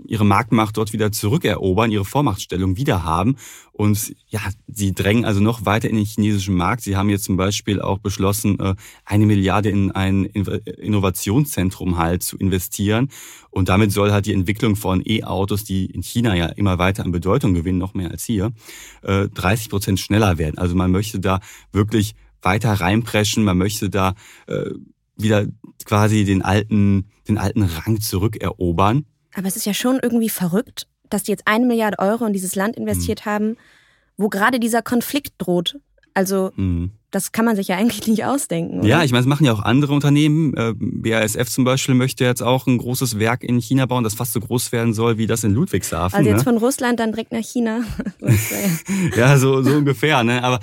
ihre 0.09 0.25
Marktmacht 0.25 0.77
dort 0.77 0.93
wieder 0.93 1.13
zurückerobern, 1.13 1.91
ihre 1.91 2.05
Vormachtstellung 2.05 2.77
wieder 2.77 3.05
haben. 3.05 3.37
Und 3.73 4.15
ja, 4.29 4.41
sie 4.67 4.95
drängen 4.95 5.25
also 5.25 5.41
noch 5.41 5.67
weiter 5.67 5.89
in 5.89 5.97
den 5.97 6.05
chinesischen 6.05 6.57
Markt. 6.57 6.83
Sie 6.83 6.97
haben 6.97 7.11
jetzt 7.11 7.25
zum 7.25 7.37
Beispiel 7.37 7.81
auch 7.81 7.99
beschlossen, 7.99 8.59
äh, 8.59 8.75
eine 9.05 9.27
Milliarde 9.27 9.69
in 9.69 9.93
ein 9.93 10.25
Innovationszentrum 10.25 11.99
halt 11.99 12.23
zu 12.23 12.37
investieren. 12.39 13.11
Und 13.51 13.69
damit 13.69 13.93
soll 13.93 14.11
halt 14.11 14.27
die 14.27 14.33
Entwicklung 14.33 14.77
von 14.77 15.03
E-Autos, 15.05 15.65
die 15.65 15.87
in 15.87 16.03
China 16.03 16.35
ja 16.35 16.47
immer 16.47 16.79
weiter 16.79 17.05
an 17.05 17.13
Bedeutung 17.13 17.55
gewinnen, 17.55 17.79
noch 17.79 17.95
mehr 17.95 18.11
als 18.11 18.25
hier, 18.25 18.53
30 19.03 19.67
äh, 19.67 19.69
Prozent 19.69 20.01
schneller 20.01 20.39
werden. 20.39 20.59
Also 20.59 20.75
man 20.75 20.91
möchte 20.91 21.21
da 21.21 21.41
wirklich 21.71 22.15
weiter 22.43 22.73
reinpreschen, 22.73 23.45
man 23.45 23.59
möchte 23.59 23.91
da 23.91 24.15
äh, 24.47 24.71
wieder 25.17 25.47
quasi 25.85 26.25
den 26.25 26.43
alten, 26.43 27.09
den 27.29 27.39
alten 27.39 27.63
Rang 27.63 28.01
zurückerobern. 28.01 29.05
Aber 29.35 29.47
es 29.47 29.57
ist 29.57 29.67
ja 29.67 29.75
schon 29.75 29.99
irgendwie 30.03 30.29
verrückt, 30.29 30.87
dass 31.11 31.23
die 31.23 31.31
jetzt 31.31 31.47
eine 31.47 31.67
Milliarde 31.67 31.99
Euro 31.99 32.27
in 32.27 32.33
dieses 32.33 32.55
Land 32.55 32.77
investiert 32.77 33.25
mhm. 33.25 33.31
haben, 33.31 33.57
wo 34.17 34.29
gerade 34.29 34.61
dieser 34.61 34.83
Konflikt 34.83 35.35
droht. 35.39 35.79
Also 36.15 36.53
mhm. 36.57 36.93
Das 37.11 37.33
kann 37.33 37.47
man 37.47 37.57
sich 37.57 37.69
ja 37.69 37.77
eigentlich 37.77 38.07
nicht 38.07 38.25
ausdenken. 38.25 38.81
Oder? 38.81 38.89
Ja, 38.89 39.03
ich 39.03 39.13
meine, 39.13 39.23
das 39.23 39.29
machen 39.29 39.47
ja 39.47 39.53
auch 39.53 39.63
andere 39.63 39.95
Unternehmen. 39.95 40.55
Äh, 40.55 40.75
BASF 40.77 41.49
zum 41.49 41.65
Beispiel 41.65 41.95
möchte 41.95 42.25
jetzt 42.25 42.43
auch 42.43 42.67
ein 42.67 42.77
großes 42.77 43.19
Werk 43.19 43.43
in 43.43 43.59
China 43.61 43.87
bauen, 43.87 44.05
das 44.05 44.15
fast 44.15 44.35
so 44.35 44.41
groß 44.41 44.73
werden 44.73 44.93
soll 44.93 45.17
wie 45.17 45.27
das 45.27 45.43
in 45.43 45.55
Ludwigshafen. 45.55 46.19
Also 46.19 46.29
jetzt 46.29 46.41
ne? 46.41 46.45
von 46.45 46.59
Russland 46.59 47.01
dann 47.01 47.13
direkt 47.13 47.33
nach 47.33 47.45
China. 47.45 47.85
ja, 49.17 49.39
so, 49.39 49.63
so 49.63 49.71
ungefähr. 49.77 50.23
Ne? 50.23 50.45
Aber 50.45 50.61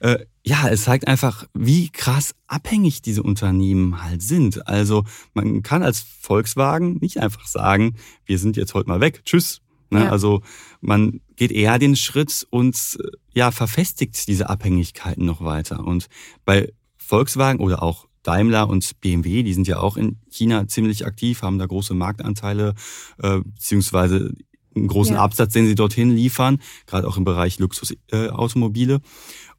äh, 0.00 0.18
ja, 0.44 0.68
es 0.68 0.84
zeigt 0.84 1.08
einfach, 1.08 1.46
wie 1.54 1.88
krass 1.88 2.34
abhängig 2.46 3.00
diese 3.00 3.22
Unternehmen 3.22 4.02
halt 4.02 4.22
sind. 4.22 4.68
Also 4.68 5.04
man 5.32 5.62
kann 5.62 5.82
als 5.82 6.04
Volkswagen 6.20 6.98
nicht 7.00 7.20
einfach 7.20 7.46
sagen, 7.46 7.94
wir 8.26 8.38
sind 8.38 8.56
jetzt 8.56 8.74
heute 8.74 8.88
mal 8.88 9.00
weg, 9.00 9.22
tschüss. 9.24 9.62
Ne? 9.90 10.04
Ja. 10.04 10.10
Also 10.10 10.42
man 10.80 11.20
geht 11.36 11.52
eher 11.52 11.78
den 11.78 11.96
Schritt 11.96 12.46
und 12.50 12.98
ja 13.36 13.50
verfestigt 13.50 14.26
diese 14.26 14.48
Abhängigkeiten 14.48 15.24
noch 15.24 15.44
weiter. 15.44 15.84
Und 15.84 16.06
bei 16.44 16.72
Volkswagen 16.96 17.60
oder 17.60 17.82
auch 17.82 18.08
Daimler 18.22 18.68
und 18.68 19.00
BMW, 19.00 19.42
die 19.42 19.52
sind 19.52 19.68
ja 19.68 19.78
auch 19.78 19.96
in 19.96 20.18
China 20.30 20.66
ziemlich 20.66 21.06
aktiv, 21.06 21.42
haben 21.42 21.58
da 21.58 21.66
große 21.66 21.94
Marktanteile 21.94 22.74
äh, 23.22 23.40
beziehungsweise 23.44 24.32
einen 24.74 24.88
großen 24.88 25.14
ja. 25.14 25.20
Absatz, 25.22 25.52
den 25.52 25.66
sie 25.66 25.74
dorthin 25.74 26.10
liefern, 26.10 26.60
gerade 26.86 27.06
auch 27.06 27.18
im 27.18 27.24
Bereich 27.24 27.58
Luxusautomobile. 27.58 28.94
Äh, 28.94 29.00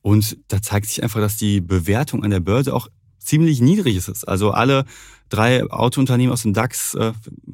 und 0.02 0.38
da 0.48 0.62
zeigt 0.62 0.88
sich 0.88 1.04
einfach, 1.04 1.20
dass 1.20 1.38
die 1.38 1.62
Bewertung 1.62 2.24
an 2.24 2.32
der 2.32 2.40
Börse 2.40 2.74
auch 2.74 2.88
ziemlich 3.20 3.62
niedrig 3.62 3.96
ist. 3.96 4.28
Also 4.28 4.52
alle 4.52 4.86
drei 5.30 5.64
Autounternehmen 5.70 6.32
aus 6.34 6.44
dem 6.44 6.54
DAX, 6.54 6.96
äh, 6.96 7.14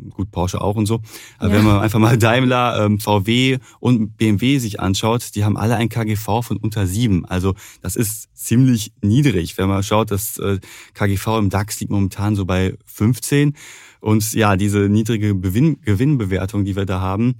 gut 0.10 0.32
Porsche 0.32 0.62
auch 0.62 0.76
und 0.76 0.86
so, 0.86 1.02
aber 1.38 1.50
ja. 1.50 1.58
wenn 1.58 1.66
man 1.66 1.80
einfach 1.80 2.00
mal 2.00 2.18
Daimler, 2.18 2.86
ähm, 2.86 3.00
VW 3.00 3.58
und 3.80 4.18
BMW 4.18 4.60
sich 4.60 4.80
anschaut, 4.80 5.36
die 5.36 5.44
haben 5.44 5.58
alle 5.58 5.76
ein 5.76 5.90
KGV 5.90 6.42
von 6.42 6.58
unter 6.58 6.88
sieben. 6.88 7.26
Also 7.26 7.56
das 7.82 7.96
ist 7.96 8.30
ziemlich 8.36 8.94
niedrig. 9.02 9.58
Wenn 9.58 9.70
man 9.70 9.84
schaut, 9.84 10.12
das 10.12 10.38
äh, 10.38 10.60
KGV 10.94 11.40
im 11.40 11.50
DAX 11.50 11.80
liegt 11.80 11.92
momentan 11.92 12.36
so 12.36 12.46
bei 12.46 12.76
15. 12.86 13.56
Und 14.00 14.34
ja, 14.34 14.58
diese 14.58 14.90
niedrige 14.90 15.40
Gewinn 15.40 15.82
Gewinnbewertung, 15.82 16.66
die 16.66 16.76
wir 16.76 16.86
da 16.86 17.00
haben, 17.00 17.36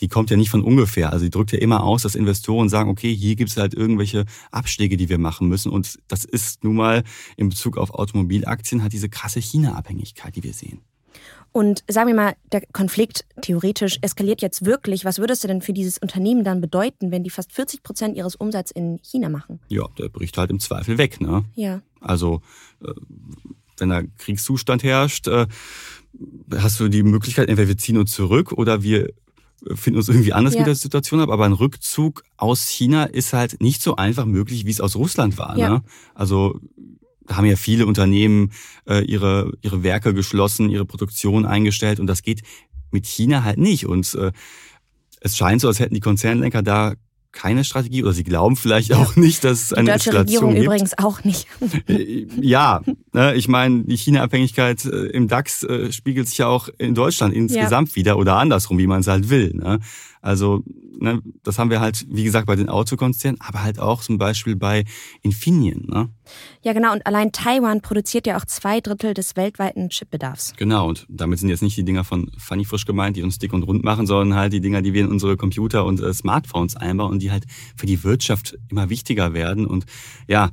die 0.00 0.08
kommt 0.08 0.30
ja 0.30 0.36
nicht 0.36 0.50
von 0.50 0.62
ungefähr. 0.62 1.12
Also 1.12 1.24
die 1.24 1.30
drückt 1.30 1.52
ja 1.52 1.58
immer 1.58 1.84
aus, 1.84 2.02
dass 2.02 2.14
Investoren 2.14 2.68
sagen, 2.68 2.90
okay, 2.90 3.14
hier 3.14 3.36
gibt 3.36 3.50
es 3.50 3.56
halt 3.56 3.74
irgendwelche 3.74 4.24
Abschläge, 4.50 4.96
die 4.96 5.08
wir 5.08 5.18
machen 5.18 5.48
müssen. 5.48 5.70
Und 5.70 5.98
das 6.08 6.24
ist 6.24 6.64
nun 6.64 6.76
mal 6.76 7.04
in 7.36 7.48
Bezug 7.48 7.76
auf 7.76 7.90
Automobilaktien 7.90 8.82
halt 8.82 8.92
diese 8.92 9.08
krasse 9.08 9.40
China-Abhängigkeit, 9.40 10.34
die 10.36 10.42
wir 10.42 10.52
sehen. 10.52 10.80
Und 11.52 11.84
sagen 11.88 12.08
wir 12.08 12.16
mal, 12.16 12.34
der 12.50 12.62
Konflikt 12.72 13.24
theoretisch 13.40 13.98
eskaliert 14.00 14.42
jetzt 14.42 14.64
wirklich. 14.64 15.04
Was 15.04 15.20
würdest 15.20 15.44
du 15.44 15.48
denn 15.48 15.62
für 15.62 15.72
dieses 15.72 15.98
Unternehmen 15.98 16.42
dann 16.42 16.60
bedeuten, 16.60 17.12
wenn 17.12 17.22
die 17.22 17.30
fast 17.30 17.52
40 17.52 17.84
Prozent 17.84 18.16
ihres 18.16 18.34
Umsatzes 18.34 18.72
in 18.72 18.98
China 19.04 19.28
machen? 19.28 19.60
Ja, 19.68 19.86
der 19.96 20.08
bricht 20.08 20.36
halt 20.36 20.50
im 20.50 20.58
Zweifel 20.58 20.98
weg, 20.98 21.20
ne? 21.20 21.44
Ja. 21.54 21.80
Also, 22.00 22.42
äh, 22.82 22.90
wenn 23.78 23.88
da 23.88 24.02
Kriegszustand 24.18 24.82
herrscht, 24.82 25.28
äh, 25.28 25.46
hast 26.52 26.80
du 26.80 26.88
die 26.88 27.04
Möglichkeit, 27.04 27.48
entweder 27.48 27.68
wir 27.68 27.78
ziehen 27.78 27.98
uns 27.98 28.12
zurück 28.12 28.50
oder 28.50 28.82
wir 28.82 29.12
finden 29.74 29.98
uns 29.98 30.08
irgendwie 30.08 30.32
anders 30.32 30.54
ja. 30.54 30.60
mit 30.60 30.66
der 30.66 30.74
Situation 30.74 31.20
ab. 31.20 31.30
Aber 31.30 31.44
ein 31.44 31.52
Rückzug 31.52 32.22
aus 32.36 32.68
China 32.68 33.04
ist 33.04 33.32
halt 33.32 33.60
nicht 33.60 33.82
so 33.82 33.96
einfach 33.96 34.24
möglich, 34.26 34.66
wie 34.66 34.70
es 34.70 34.80
aus 34.80 34.96
Russland 34.96 35.38
war. 35.38 35.56
Ja. 35.56 35.68
Ne? 35.70 35.82
Also 36.14 36.60
haben 37.28 37.46
ja 37.46 37.56
viele 37.56 37.86
Unternehmen 37.86 38.52
äh, 38.88 39.04
ihre, 39.04 39.52
ihre 39.62 39.82
Werke 39.82 40.12
geschlossen, 40.14 40.68
ihre 40.68 40.84
Produktion 40.84 41.46
eingestellt 41.46 42.00
und 42.00 42.06
das 42.06 42.22
geht 42.22 42.42
mit 42.90 43.06
China 43.06 43.44
halt 43.44 43.58
nicht. 43.58 43.86
Und 43.86 44.14
äh, 44.14 44.32
es 45.20 45.36
scheint 45.36 45.60
so, 45.60 45.68
als 45.68 45.80
hätten 45.80 45.94
die 45.94 46.00
Konzernlenker 46.00 46.62
da 46.62 46.94
keine 47.32 47.64
Strategie 47.64 48.02
oder 48.02 48.12
sie 48.12 48.24
glauben 48.24 48.56
vielleicht 48.56 48.92
auch 48.92 49.16
nicht, 49.16 49.44
dass 49.44 49.64
es 49.64 49.72
eine 49.72 49.86
die 49.86 49.92
deutsche 49.92 50.10
Eskalation 50.10 50.44
Regierung 50.44 50.54
gibt. 50.54 50.66
übrigens 50.66 50.98
auch 50.98 51.24
nicht. 51.24 51.46
Äh, 51.88 52.26
ja, 52.40 52.82
ich 53.14 53.48
meine, 53.48 53.84
die 53.84 53.96
China-Abhängigkeit 53.96 54.84
äh, 54.84 55.06
im 55.06 55.28
DAX 55.28 55.62
äh, 55.62 55.92
spiegelt 55.92 56.28
sich 56.28 56.38
ja 56.38 56.48
auch 56.48 56.68
in 56.78 56.94
Deutschland 56.94 57.32
insgesamt 57.32 57.90
ja. 57.90 57.96
wieder 57.96 58.18
oder 58.18 58.36
andersrum, 58.36 58.78
wie 58.78 58.86
man 58.86 59.00
es 59.00 59.06
halt 59.06 59.30
will. 59.30 59.54
Ne? 59.54 59.78
Also 60.20 60.64
ne, 60.98 61.20
das 61.42 61.58
haben 61.58 61.70
wir 61.70 61.80
halt, 61.80 62.06
wie 62.08 62.24
gesagt, 62.24 62.46
bei 62.46 62.56
den 62.56 62.68
Autokonzernen, 62.68 63.40
aber 63.40 63.62
halt 63.62 63.78
auch 63.78 64.02
zum 64.02 64.18
Beispiel 64.18 64.56
bei 64.56 64.84
Infineon. 65.22 65.86
Ne? 65.86 66.08
Ja, 66.62 66.72
genau. 66.72 66.92
Und 66.92 67.06
allein 67.06 67.30
Taiwan 67.30 67.82
produziert 67.82 68.26
ja 68.26 68.36
auch 68.36 68.44
zwei 68.46 68.80
Drittel 68.80 69.14
des 69.14 69.36
weltweiten 69.36 69.90
Chipbedarfs. 69.90 70.54
Genau. 70.56 70.88
Und 70.88 71.06
damit 71.08 71.38
sind 71.38 71.50
jetzt 71.50 71.62
nicht 71.62 71.76
die 71.76 71.84
Dinger 71.84 72.04
von 72.04 72.32
Funny 72.38 72.64
Frisch 72.64 72.86
gemeint, 72.86 73.16
die 73.16 73.22
uns 73.22 73.38
dick 73.38 73.52
und 73.52 73.62
rund 73.64 73.84
machen, 73.84 74.06
sondern 74.06 74.38
halt 74.38 74.52
die 74.52 74.60
Dinger, 74.60 74.82
die 74.82 74.94
wir 74.94 75.02
in 75.02 75.10
unsere 75.10 75.36
Computer 75.36 75.84
und 75.84 76.00
äh, 76.00 76.12
Smartphones 76.12 76.74
einbauen 76.76 77.12
und 77.12 77.18
die 77.20 77.30
halt 77.30 77.44
für 77.76 77.86
die 77.86 78.02
Wirtschaft 78.02 78.58
immer 78.70 78.88
wichtiger 78.88 79.34
werden. 79.34 79.66
Und 79.66 79.84
ja, 80.26 80.50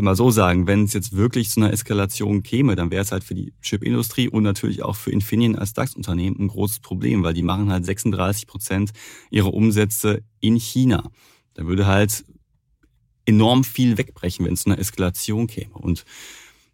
mal 0.00 0.16
so 0.16 0.30
sagen, 0.30 0.66
wenn 0.66 0.84
es 0.84 0.92
jetzt 0.92 1.16
wirklich 1.16 1.50
zu 1.50 1.60
einer 1.60 1.72
Eskalation 1.72 2.42
käme, 2.42 2.76
dann 2.76 2.90
wäre 2.90 3.02
es 3.02 3.12
halt 3.12 3.24
für 3.24 3.34
die 3.34 3.52
Chipindustrie 3.60 4.28
und 4.28 4.42
natürlich 4.42 4.82
auch 4.82 4.96
für 4.96 5.10
Infineon 5.10 5.56
als 5.56 5.72
DAX-Unternehmen 5.72 6.36
ein 6.38 6.48
großes 6.48 6.80
Problem, 6.80 7.22
weil 7.22 7.34
die 7.34 7.42
machen 7.42 7.70
halt 7.70 7.84
36 7.84 8.46
Prozent 8.46 8.92
ihrer 9.30 9.52
Umsätze 9.52 10.22
in 10.40 10.56
China. 10.56 11.10
Da 11.54 11.66
würde 11.66 11.86
halt 11.86 12.24
enorm 13.26 13.64
viel 13.64 13.98
wegbrechen, 13.98 14.46
wenn 14.46 14.54
es 14.54 14.62
zu 14.62 14.70
einer 14.70 14.78
Eskalation 14.78 15.46
käme. 15.46 15.74
Und 15.74 16.04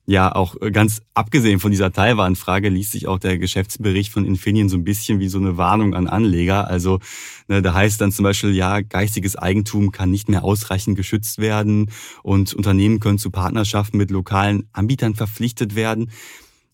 ja, 0.06 0.32
auch 0.32 0.54
äh, 0.60 0.70
ganz 0.70 1.02
abgesehen 1.14 1.58
von 1.58 1.72
dieser 1.72 1.92
Taiwan-Frage 1.92 2.68
liest 2.68 2.92
sich 2.92 3.08
auch 3.08 3.18
der 3.18 3.38
Geschäftsbericht 3.38 4.12
von 4.12 4.25
Infineon 4.25 4.68
so 4.68 4.76
ein 4.76 4.84
bisschen 4.84 5.18
wie 5.18 5.28
so 5.28 5.38
eine 5.38 5.56
Warnung 5.56 5.94
an 5.94 6.06
Anleger. 6.06 6.68
Also 6.68 7.00
ne, 7.48 7.60
da 7.60 7.75
heißt 7.75 8.00
dann 8.00 8.12
zum 8.12 8.22
Beispiel, 8.22 8.54
ja, 8.54 8.80
geistiges 8.82 9.34
Eigentum 9.34 9.90
kann 9.90 10.10
nicht 10.10 10.28
mehr 10.28 10.44
ausreichend 10.44 10.96
geschützt 10.96 11.38
werden 11.38 11.90
und 12.22 12.54
Unternehmen 12.54 13.00
können 13.00 13.18
zu 13.18 13.30
Partnerschaften 13.30 13.98
mit 13.98 14.12
lokalen 14.12 14.68
Anbietern 14.72 15.16
verpflichtet 15.16 15.75
werden 15.75 16.10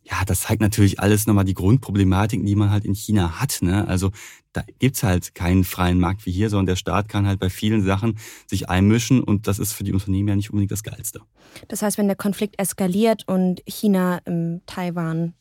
ja, 0.05 0.25
das 0.27 0.43
zeigt 0.43 0.61
natürlich 0.61 1.01
alles 1.01 1.27
nochmal 1.27 1.45
die 1.45 1.55
Grundproblematiken, 1.55 2.45
die 2.45 2.57
man 2.57 2.71
halt 2.71 2.85
in 2.85 2.95
China 2.95 3.41
hat. 3.41 3.59
Ne? 3.63 3.87
Also 3.87 4.11
da 4.53 4.63
gibt's 4.79 5.03
halt 5.03 5.35
keinen 5.35 5.65
freien 5.65 5.99
Markt 5.99 6.27
wie 6.27 6.33
hier, 6.33 6.51
sondern 6.51 6.67
der 6.67 6.77
Staat 6.77 7.09
kann 7.09 7.27
halt 7.27 7.41
bei 7.41 7.51
vielen 7.51 7.83
Sachen 7.83 8.19
sich 8.47 8.69
einmischen 8.69 9.23
und 9.23 9.47
das 9.47 9.59
ist 9.59 9.73
für 9.73 9.85
die 9.85 9.93
Unternehmen 9.93 10.29
ja 10.29 10.37
nicht 10.37 10.51
unbedingt 10.51 10.73
das 10.73 10.83
Geilste. 10.83 11.21
Das 11.69 11.83
heißt, 11.83 11.99
wenn 11.99 12.07
der 12.07 12.17
Konflikt 12.17 12.59
eskaliert 12.59 13.27
und 13.27 13.63
China 13.67 14.21
im 14.25 14.61
Taiwan 14.67 15.35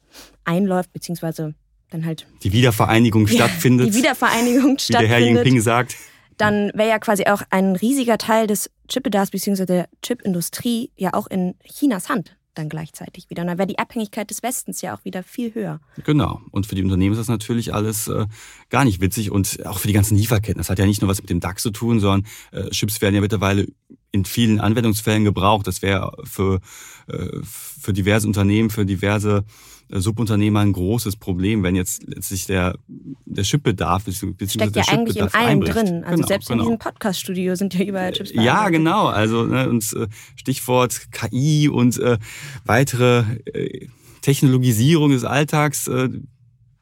einläuft, 0.43 0.93
beziehungsweise 0.93 1.55
dann 1.89 2.05
halt 2.05 2.25
die 2.43 2.53
Wiedervereinigung 2.53 3.27
ja, 3.27 3.33
stattfindet, 3.33 3.87
die 3.87 3.95
Wiedervereinigung 3.95 4.77
wie 4.87 4.93
der 4.93 5.07
Herr 5.07 5.19
Jinping 5.19 5.59
sagt, 5.59 5.95
dann 6.37 6.71
wäre 6.73 6.89
ja 6.89 6.99
quasi 6.99 7.25
auch 7.25 7.43
ein 7.49 7.75
riesiger 7.75 8.17
Teil 8.17 8.47
des 8.47 8.71
Chipbedarfs 8.87 9.31
bzw. 9.31 9.65
der 9.65 9.89
Chipindustrie 10.01 10.91
ja 10.95 11.13
auch 11.13 11.27
in 11.27 11.55
Chinas 11.63 12.09
Hand 12.09 12.37
dann 12.55 12.69
gleichzeitig 12.69 13.29
wieder. 13.29 13.41
Und 13.41 13.47
dann 13.47 13.57
wäre 13.57 13.67
die 13.67 13.79
Abhängigkeit 13.79 14.29
des 14.29 14.43
Westens 14.43 14.81
ja 14.81 14.95
auch 14.95 15.05
wieder 15.05 15.23
viel 15.23 15.53
höher. 15.53 15.79
Genau. 16.03 16.41
Und 16.51 16.65
für 16.65 16.75
die 16.75 16.83
Unternehmen 16.83 17.13
ist 17.13 17.19
das 17.19 17.27
natürlich 17.27 17.73
alles 17.73 18.07
äh, 18.07 18.25
gar 18.69 18.85
nicht 18.85 19.01
witzig 19.01 19.31
und 19.31 19.65
auch 19.65 19.79
für 19.79 19.87
die 19.87 19.93
ganzen 19.93 20.17
Lieferketten. 20.17 20.57
Das 20.59 20.69
hat 20.69 20.79
ja 20.79 20.85
nicht 20.85 21.01
nur 21.01 21.09
was 21.09 21.21
mit 21.21 21.29
dem 21.29 21.39
DAX 21.39 21.63
zu 21.63 21.71
tun, 21.71 21.99
sondern 21.99 22.29
äh, 22.51 22.69
Chips 22.69 23.01
werden 23.01 23.15
ja 23.15 23.21
mittlerweile 23.21 23.67
in 24.11 24.25
vielen 24.25 24.59
Anwendungsfällen 24.59 25.23
gebraucht. 25.23 25.67
Das 25.67 25.81
wäre 25.81 26.17
für, 26.23 26.59
äh, 27.07 27.27
für 27.43 27.93
diverse 27.93 28.27
Unternehmen, 28.27 28.69
für 28.69 28.85
diverse 28.85 29.45
äh, 29.89 29.99
Subunternehmer 29.99 30.59
ein 30.59 30.73
großes 30.73 31.15
Problem, 31.15 31.63
wenn 31.63 31.75
jetzt 31.75 32.03
letztlich 32.07 32.45
der, 32.45 32.75
der 32.87 33.43
Chipbedarf 33.43 34.03
Steckt 34.03 34.75
ja 34.75 34.83
eigentlich 34.87 35.17
in 35.17 35.27
allem 35.29 35.33
einbricht. 35.33 35.75
drin. 35.75 36.03
Also 36.03 36.15
genau, 36.15 36.27
selbst 36.27 36.47
genau. 36.47 36.63
in 36.63 36.69
diesem 36.69 36.79
Podcast-Studio 36.79 37.55
sind 37.55 37.73
ja 37.73 37.85
überall 37.85 38.11
Chips 38.11 38.31
Ja, 38.33 38.69
genau. 38.69 39.07
Also 39.07 39.45
ne, 39.45 39.69
und, 39.69 39.93
äh, 39.93 40.07
Stichwort 40.35 41.11
KI 41.11 41.69
und 41.69 41.97
äh, 41.99 42.17
weitere 42.65 43.23
äh, 43.45 43.87
Technologisierung 44.21 45.11
des 45.11 45.23
Alltags. 45.23 45.87
Äh, 45.87 46.09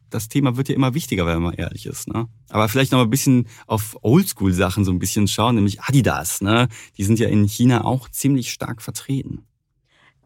das 0.09 0.29
Thema 0.29 0.57
wird 0.57 0.69
ja 0.69 0.75
immer 0.75 0.93
wichtiger, 0.93 1.25
wenn 1.25 1.41
man 1.41 1.53
ehrlich 1.53 1.85
ist. 1.85 2.07
Ne? 2.07 2.27
Aber 2.49 2.67
vielleicht 2.69 2.91
noch 2.91 3.01
ein 3.01 3.09
bisschen 3.09 3.47
auf 3.67 3.97
Oldschool-Sachen 4.01 4.85
so 4.85 4.91
ein 4.91 4.99
bisschen 4.99 5.27
schauen, 5.27 5.55
nämlich 5.55 5.81
Adidas. 5.81 6.41
Ne? 6.41 6.67
Die 6.97 7.03
sind 7.03 7.19
ja 7.19 7.29
in 7.29 7.45
China 7.45 7.85
auch 7.85 8.09
ziemlich 8.09 8.51
stark 8.51 8.81
vertreten. 8.81 9.45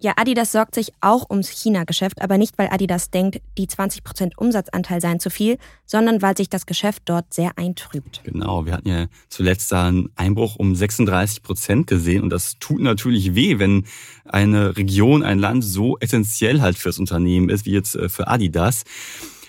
Ja, 0.04 0.16
Adidas 0.18 0.52
sorgt 0.52 0.76
sich 0.76 0.92
auch 1.00 1.30
ums 1.30 1.48
China-Geschäft, 1.48 2.22
aber 2.22 2.38
nicht, 2.38 2.58
weil 2.58 2.68
Adidas 2.70 3.10
denkt, 3.10 3.40
die 3.58 3.68
20% 3.68 4.34
Umsatzanteil 4.36 5.00
seien 5.00 5.22
zu 5.22 5.30
viel, 5.30 5.58
sondern 5.86 6.22
weil 6.22 6.36
sich 6.36 6.50
das 6.50 6.66
Geschäft 6.66 7.04
dort 7.06 7.34
sehr 7.34 7.58
eintrübt. 7.58 8.20
Genau, 8.26 8.66
wir 8.66 8.74
hatten 8.74 8.90
ja 8.90 9.06
zuletzt 9.30 9.72
da 9.72 9.88
einen 9.88 10.10
Einbruch 10.18 10.58
um 10.58 10.76
36 10.76 11.42
Prozent 11.42 11.88
gesehen 11.88 12.22
und 12.22 12.32
das 12.32 12.60
tut 12.60 12.82
natürlich 12.82 13.34
weh, 13.34 13.60
wenn 13.60 13.86
eine 14.26 14.76
Region, 14.76 15.24
ein 15.24 15.40
Land 15.40 15.64
so 15.64 15.98
essentiell 16.00 16.60
halt 16.60 16.78
fürs 16.78 17.00
Unternehmen 17.00 17.48
ist, 17.48 17.66
wie 17.66 17.72
jetzt 17.72 17.96
äh, 17.96 18.10
für 18.10 18.28
Adidas. 18.28 18.84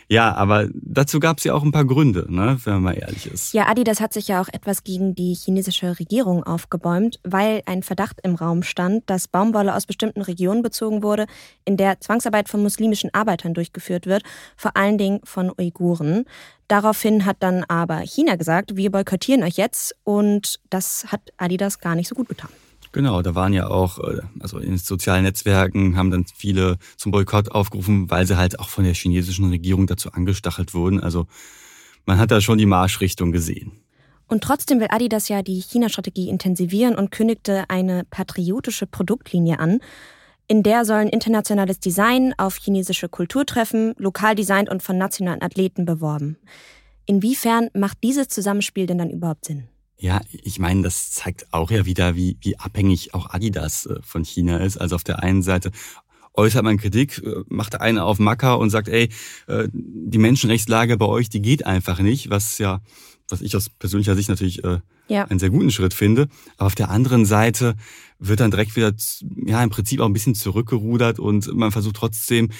Ja, 0.09 0.35
aber 0.35 0.69
dazu 0.73 1.21
gab 1.21 1.39
es 1.39 1.45
ja 1.45 1.55
auch 1.55 1.63
ein 1.63 1.73
paar 1.73 1.85
Gründe, 1.85 2.27
ne, 2.29 2.59
wenn 2.65 2.75
man 2.75 2.83
mal 2.83 2.93
ehrlich 2.93 3.27
ist. 3.27 3.55
Ja, 3.55 3.69
Adidas 3.69 4.01
hat 4.01 4.13
sich 4.13 4.29
ja 4.29 4.41
auch 4.41 4.49
etwas 4.49 4.85
gegen 4.85 5.15
die 5.15 5.35
chinesische 5.35 5.99
Regierung 5.99 6.43
aufgebäumt, 6.45 7.21
weil 7.25 7.63
ein 7.67 7.83
Verdacht 7.83 8.21
im 8.23 8.35
Raum 8.35 8.63
stand, 8.63 9.09
dass 9.09 9.29
Baumwolle 9.29 9.75
aus 9.75 9.87
bestimmten 9.87 10.23
Regionen 10.23 10.63
bezogen 10.63 11.03
wurde, 11.03 11.27
in 11.65 11.77
der 11.77 12.01
Zwangsarbeit 12.01 12.49
von 12.49 12.63
muslimischen 12.63 13.13
Arbeitern 13.13 13.55
durchgeführt 13.55 14.07
wird, 14.07 14.23
vor 14.57 14.77
allen 14.77 14.99
Dingen 14.99 15.21
von 15.25 15.51
Uiguren. 15.59 16.25
Daraufhin 16.69 17.27
hat 17.27 17.37
dann 17.41 17.65
aber 17.69 17.99
China 17.99 18.37
gesagt, 18.37 18.77
wir 18.77 18.91
boykottieren 18.91 19.43
euch 19.43 19.57
jetzt 19.57 19.95
und 20.05 20.61
das 20.71 21.07
hat 21.09 21.21
Adidas 21.37 21.79
gar 21.79 21.95
nicht 21.95 22.09
so 22.09 22.15
gut 22.15 22.29
getan. 22.29 22.51
Genau, 22.95 23.23
da 23.23 23.35
waren 23.35 23.53
ja 23.53 23.67
auch, 23.67 23.99
äh, 23.99 24.21
also 24.39 24.59
in 24.59 24.79
sozialen 24.79 25.25
Netzwerken 25.25 25.97
haben 25.97 26.13
dann 26.13 26.27
viele 26.33 26.77
zum 26.97 27.11
Boykott 27.11 27.51
aufgerufen, 27.51 28.09
weil 28.09 28.25
sie 28.25 28.37
halt 28.37 28.61
auch 28.61 28.69
von 28.69 28.85
der 28.85 28.95
chinesischen 28.95 29.51
Regierung 29.51 29.89
dazu 29.89 30.13
angestachelt 30.13 30.75
wurden. 30.75 31.01
Also 31.01 31.27
man 32.07 32.21
hat 32.21 32.31
da 32.31 32.41
schon 32.41 32.57
die 32.57 32.67
Marschrichtung 32.67 33.33
gesehen. 33.33 33.73
Und 34.29 34.45
trotzdem 34.45 34.79
will 34.79 34.87
Adidas 34.91 35.29
ja 35.29 35.43
die 35.43 35.61
China-Strategie 35.61 36.29
intensivieren 36.29 36.95
und 36.95 37.11
kündigte 37.11 37.65
eine 37.67 38.05
patriotische 38.05 38.87
Produktlinie 38.87 39.59
an. 39.59 39.81
In 40.47 40.63
der 40.63 40.85
sollen 40.85 41.09
internationales 41.09 41.81
Design 41.81 42.33
auf 42.39 42.59
chinesische 42.59 43.09
Kultur 43.09 43.45
treffen, 43.45 43.95
lokal 43.99 44.37
designt 44.37 44.71
und 44.71 44.85
von 44.85 44.97
nationalen 44.97 45.43
Athleten 45.43 45.85
beworben. 45.85 46.37
Inwiefern 47.07 47.71
macht 47.75 47.99
dieses 48.05 48.29
Zusammenspiel 48.29 48.87
denn 48.87 48.99
dann 48.99 49.11
überhaupt 49.11 49.47
Sinn? 49.47 49.67
Ja, 50.05 50.21
ich 50.31 50.59
meine, 50.59 50.83
das 50.83 51.13
zeigt 51.13 51.51
auch 51.51 51.71
ja 51.71 51.87
wieder, 51.87 52.15
wie, 52.15 52.37
wie 52.43 52.59
abhängig 52.59 53.15
auch 53.15 53.31
Adidas 53.31 53.87
äh, 53.87 54.03
von 54.03 54.23
China 54.23 54.59
ist. 54.59 54.77
Also 54.77 54.97
auf 54.97 55.03
der 55.03 55.23
einen 55.23 55.43
Seite 55.43 55.71
äußert 56.35 56.63
man 56.63 56.77
Kritik, 56.77 57.23
äh, 57.25 57.37
macht 57.49 57.81
einer 57.81 58.05
auf 58.05 58.19
Macker 58.19 58.59
und 58.59 58.69
sagt, 58.69 58.89
ey, 58.89 59.09
äh, 59.47 59.67
die 59.73 60.19
Menschenrechtslage 60.19 60.99
bei 60.99 61.07
euch, 61.07 61.31
die 61.31 61.41
geht 61.41 61.65
einfach 61.65 62.01
nicht, 62.01 62.29
was 62.29 62.59
ja, 62.59 62.83
was 63.31 63.41
ich 63.41 63.57
aus 63.57 63.71
persönlicher 63.71 64.15
Sicht 64.15 64.29
natürlich 64.29 64.61
ja. 65.09 65.25
einen 65.25 65.39
sehr 65.39 65.49
guten 65.49 65.71
Schritt 65.71 65.95
finde. 65.95 66.29
Aber 66.59 66.67
auf 66.67 66.75
der 66.75 66.91
anderen 66.91 67.25
Seite 67.25 67.75
wird 68.19 68.41
dann 68.41 68.51
direkt 68.51 68.77
wieder, 68.77 68.93
ja, 69.47 69.65
im 69.65 69.71
Prinzip 69.71 70.01
auch 70.01 70.07
ein 70.07 70.13
bisschen 70.13 70.35
zurückgerudert 70.35 71.19
und 71.19 71.47
man 71.55 71.73
versucht 71.73 71.97
trotzdem, 71.97 72.51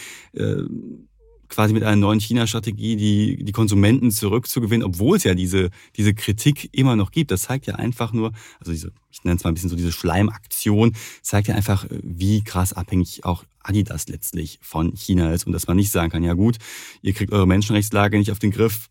quasi 1.55 1.73
mit 1.73 1.85
einer 1.85 1.97
neuen 1.97 2.19
China-Strategie 2.19 2.97
die, 2.97 3.45
die 3.45 3.53
Konsumenten 3.53 4.11
zurückzugewinnen, 4.11 4.85
obwohl 4.85 5.17
es 5.17 5.25
ja 5.25 5.35
diese, 5.35 5.71
diese 5.97 6.13
Kritik 6.13 6.69
immer 6.73 6.97
noch 6.97 7.13
gibt. 7.13 7.31
Das 7.31 7.43
zeigt 7.43 7.67
ja 7.67 7.77
einfach 7.77 8.13
nur, 8.13 8.33
also 8.59 8.73
diese, 8.73 8.93
ich 9.11 9.23
nenne 9.23 9.37
es 9.37 9.45
mal 9.45 9.51
ein 9.51 9.55
bisschen 9.55 9.71
so 9.71 9.77
diese 9.77 9.93
Schleimaktion, 9.93 10.95
zeigt 11.23 11.47
ja 11.49 11.55
einfach, 11.55 11.87
wie 11.91 12.43
krass 12.43 12.73
abhängig 12.73 13.25
auch 13.25 13.45
Adidas 13.61 14.09
letztlich 14.09 14.59
von 14.63 14.97
China 14.97 15.33
ist 15.33 15.47
und 15.47 15.53
dass 15.53 15.69
man 15.69 15.77
nicht 15.77 15.93
sagen 15.93 16.11
kann, 16.11 16.25
ja 16.25 16.35
gut, 16.35 16.57
ihr 17.03 17.15
kriegt 17.15 17.33
eure 17.33 17.47
Menschenrechtslage 17.47 18.19
nicht 18.19 18.33
auf 18.33 18.41
den 18.41 18.51
Griff, 18.51 18.89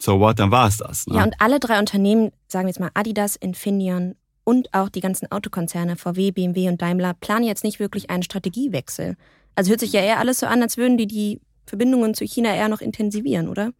so 0.00 0.18
what, 0.18 0.38
dann 0.38 0.50
war 0.50 0.68
es 0.68 0.78
das. 0.78 1.06
Ne? 1.06 1.16
Ja, 1.16 1.24
und 1.24 1.34
alle 1.38 1.60
drei 1.60 1.78
Unternehmen, 1.78 2.30
sagen 2.46 2.66
wir 2.66 2.70
jetzt 2.70 2.80
mal 2.80 2.90
Adidas, 2.94 3.36
Infineon 3.36 4.14
und 4.44 4.72
auch 4.72 4.88
die 4.88 5.00
ganzen 5.00 5.30
Autokonzerne, 5.30 5.96
VW, 5.96 6.30
BMW 6.30 6.68
und 6.68 6.80
Daimler, 6.80 7.14
planen 7.14 7.44
jetzt 7.44 7.64
nicht 7.64 7.80
wirklich 7.80 8.08
einen 8.08 8.22
Strategiewechsel. 8.22 9.16
Also 9.54 9.70
hört 9.70 9.80
sich 9.80 9.92
ja 9.92 10.00
eher 10.00 10.20
alles 10.20 10.40
so 10.40 10.46
an, 10.46 10.62
als 10.62 10.76
würden 10.76 10.96
die 10.96 11.06
die 11.06 11.40
Verbindungen 11.68 12.14
zu 12.14 12.24
China 12.24 12.54
eher 12.54 12.68
noch 12.68 12.80
intensivieren, 12.80 13.48
oder? 13.48 13.72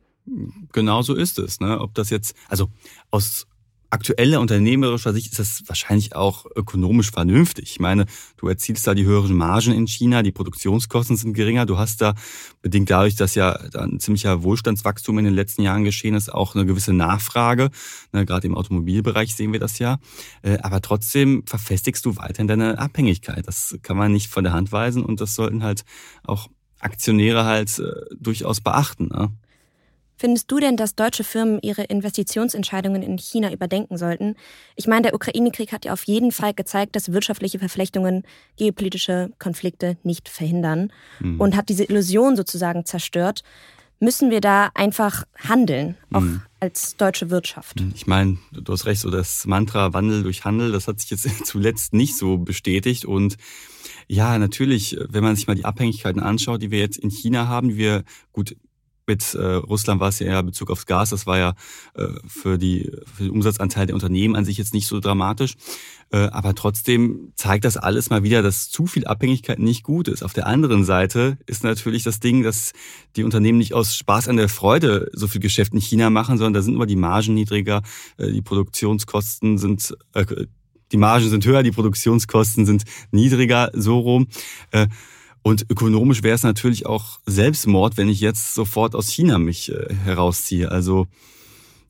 Genau 0.73 1.03
so 1.03 1.15
ist 1.15 1.39
es. 1.39 1.61
Ne? 1.61 1.81
Ob 1.81 1.95
das 1.95 2.11
jetzt, 2.11 2.35
also 2.49 2.69
aus 3.11 3.47
aktueller 3.91 4.41
unternehmerischer 4.41 5.13
Sicht 5.13 5.33
ist 5.33 5.39
das 5.39 5.63
wahrscheinlich 5.67 6.15
auch 6.15 6.45
ökonomisch 6.55 7.11
vernünftig. 7.11 7.71
Ich 7.71 7.81
meine, 7.81 8.05
du 8.37 8.49
erzielst 8.49 8.87
da 8.87 8.95
die 8.95 9.05
höheren 9.05 9.35
Margen 9.35 9.73
in 9.73 9.87
China, 9.87 10.23
die 10.23 10.33
Produktionskosten 10.33 11.17
sind 11.17 11.33
geringer. 11.33 11.65
Du 11.65 11.79
hast 11.79 12.03
da, 12.03 12.15
bedingt 12.61 12.91
dadurch, 12.91 13.17
dass 13.17 13.35
ja 13.35 13.53
ein 13.53 13.99
ziemlicher 13.99 14.43
Wohlstandswachstum 14.43 15.19
in 15.19 15.25
den 15.25 15.35
letzten 15.35 15.63
Jahren 15.63 15.85
geschehen 15.85 16.15
ist, 16.15 16.33
auch 16.33 16.55
eine 16.55 16.67
gewisse 16.67 16.93
Nachfrage. 16.93 17.71
Ne, 18.13 18.27
Gerade 18.27 18.47
im 18.47 18.57
Automobilbereich 18.57 19.35
sehen 19.35 19.53
wir 19.53 19.61
das 19.61 19.79
ja. 19.79 19.99
Äh, 20.43 20.59
aber 20.59 20.83
trotzdem 20.83 21.45
verfestigst 21.47 22.05
du 22.05 22.17
weiterhin 22.17 22.49
deine 22.49 22.79
Abhängigkeit. 22.79 23.47
Das 23.47 23.79
kann 23.83 23.97
man 23.97 24.13
nicht 24.13 24.29
von 24.29 24.45
der 24.45 24.53
Hand 24.53 24.71
weisen 24.71 25.03
und 25.03 25.21
das 25.21 25.35
sollten 25.35 25.63
halt 25.63 25.85
auch 26.25 26.49
Aktionäre 26.81 27.45
halt 27.45 27.79
äh, 27.79 27.93
durchaus 28.19 28.61
beachten. 28.61 29.09
Ne? 29.09 29.31
Findest 30.21 30.51
du 30.51 30.59
denn, 30.59 30.77
dass 30.77 30.97
deutsche 30.97 31.23
Firmen 31.23 31.61
ihre 31.63 31.85
Investitionsentscheidungen 31.85 33.03
in 33.03 33.19
China 33.19 33.53
überdenken 33.53 33.97
sollten? 33.97 34.35
Ich 34.75 34.89
meine, 34.89 35.03
der 35.03 35.15
Ukraine-Krieg 35.15 35.71
hat 35.71 35.85
ja 35.85 35.93
auf 35.93 36.03
jeden 36.05 36.33
Fall 36.33 36.55
gezeigt, 36.55 36.97
dass 36.97 37.13
wirtschaftliche 37.13 37.61
Verflechtungen 37.61 38.25
geopolitische 38.57 39.31
Konflikte 39.39 39.97
nicht 40.03 40.29
verhindern 40.29 40.93
mhm. 41.21 41.41
und 41.41 41.57
hat 41.57 41.69
diese 41.69 41.85
Illusion 41.85 42.35
sozusagen 42.35 42.85
zerstört. 42.85 43.45
Müssen 44.01 44.31
wir 44.31 44.41
da 44.41 44.71
einfach 44.75 45.25
handeln, 45.37 45.97
auch 46.13 46.21
mhm. 46.21 46.43
als 46.61 46.97
deutsche 46.97 47.31
Wirtschaft? 47.31 47.81
Mhm. 47.81 47.93
Ich 47.97 48.07
meine, 48.07 48.39
du 48.53 48.73
hast 48.73 48.87
recht, 48.87 49.01
so 49.01 49.11
das 49.11 49.45
Mantra 49.47 49.93
Wandel 49.93 50.23
durch 50.23 50.45
Handel, 50.45 50.71
das 50.71 50.87
hat 50.87 51.01
sich 51.01 51.11
jetzt 51.11 51.29
zuletzt 51.47 51.95
nicht 51.95 52.17
so 52.17 52.39
bestätigt 52.39 53.05
und 53.05 53.37
ja, 54.07 54.39
natürlich, 54.39 54.97
wenn 55.11 55.23
man 55.23 55.37
sich 55.37 55.47
mal 55.47 55.55
die 55.55 55.67
Abhängigkeiten 55.67 56.23
anschaut, 56.23 56.63
die 56.63 56.71
wir 56.71 56.79
jetzt 56.79 56.97
in 56.97 57.11
China 57.11 57.47
haben, 57.47 57.77
wir 57.77 58.05
gut 58.33 58.57
mit 59.09 59.35
äh, 59.35 59.45
Russland 59.45 60.01
war 60.01 60.09
es 60.09 60.19
ja 60.21 60.27
eher 60.27 60.43
Bezug 60.43 60.71
aufs 60.71 60.87
Gas, 60.87 61.11
das 61.11 61.27
war 61.27 61.39
ja 61.39 61.55
äh, 61.95 62.07
für, 62.27 62.59
die, 62.59 62.93
für 63.15 63.25
den 63.25 63.33
Umsatzanteil 63.33 63.87
der 63.87 63.95
Unternehmen 63.95 64.37
an 64.37 64.45
sich 64.45 64.59
jetzt 64.59 64.75
nicht 64.75 64.87
so 64.87 65.01
dramatisch. 65.01 65.55
Äh, 66.11 66.29
aber 66.29 66.55
trotzdem 66.55 67.33
zeigt 67.35 67.65
das 67.65 67.77
alles 67.77 68.09
mal 68.11 68.23
wieder, 68.23 68.43
dass 68.43 68.71
zu 68.71 68.87
viel 68.87 69.07
Abhängigkeit 69.07 69.59
nicht 69.59 69.83
gut 69.83 70.09
ist. 70.09 70.23
Auf 70.23 70.33
der 70.33 70.47
anderen 70.47 70.85
Seite 70.85 71.37
ist 71.47 71.65
natürlich 71.65 72.03
das 72.03 72.21
Ding, 72.21 72.43
dass 72.43 72.73
die 73.17 73.25
Unternehmen 73.25 73.59
nicht 73.59 73.75
aus 73.75 73.97
Spaß 73.97 74.29
an 74.29 74.37
der 74.37 74.49
Freude 74.49 75.11
so 75.13 75.29
viel 75.29 75.41
Geschäft 75.41 75.75
in 75.75 75.81
China 75.81 76.09
machen, 76.09 76.39
sondern 76.39 76.55
da 76.55 76.63
sind 76.63 76.75
immer 76.75 76.87
die 76.87 76.97
Margen 76.97 77.35
niedriger, 77.35 77.83
äh, 78.17 78.31
die 78.31 78.43
Produktionskosten 78.43 79.59
sind 79.59 79.95
äh, 80.15 80.25
die 80.91 80.97
Margen 80.97 81.29
sind 81.29 81.45
höher, 81.45 81.63
die 81.63 81.71
Produktionskosten 81.71 82.65
sind 82.65 82.85
niedriger, 83.11 83.71
so 83.75 83.99
rum. 83.99 84.29
Äh, 84.71 84.87
und 85.43 85.67
ökonomisch 85.71 86.23
wäre 86.23 86.35
es 86.35 86.43
natürlich 86.43 86.87
auch 86.87 87.21
Selbstmord, 87.27 87.97
wenn 87.97 88.09
ich 88.09 88.21
jetzt 88.21 88.55
sofort 88.55 88.95
aus 88.95 89.09
China 89.09 89.39
mich 89.39 89.73
äh, 89.73 89.95
herausziehe. 90.05 90.71
Also 90.71 91.07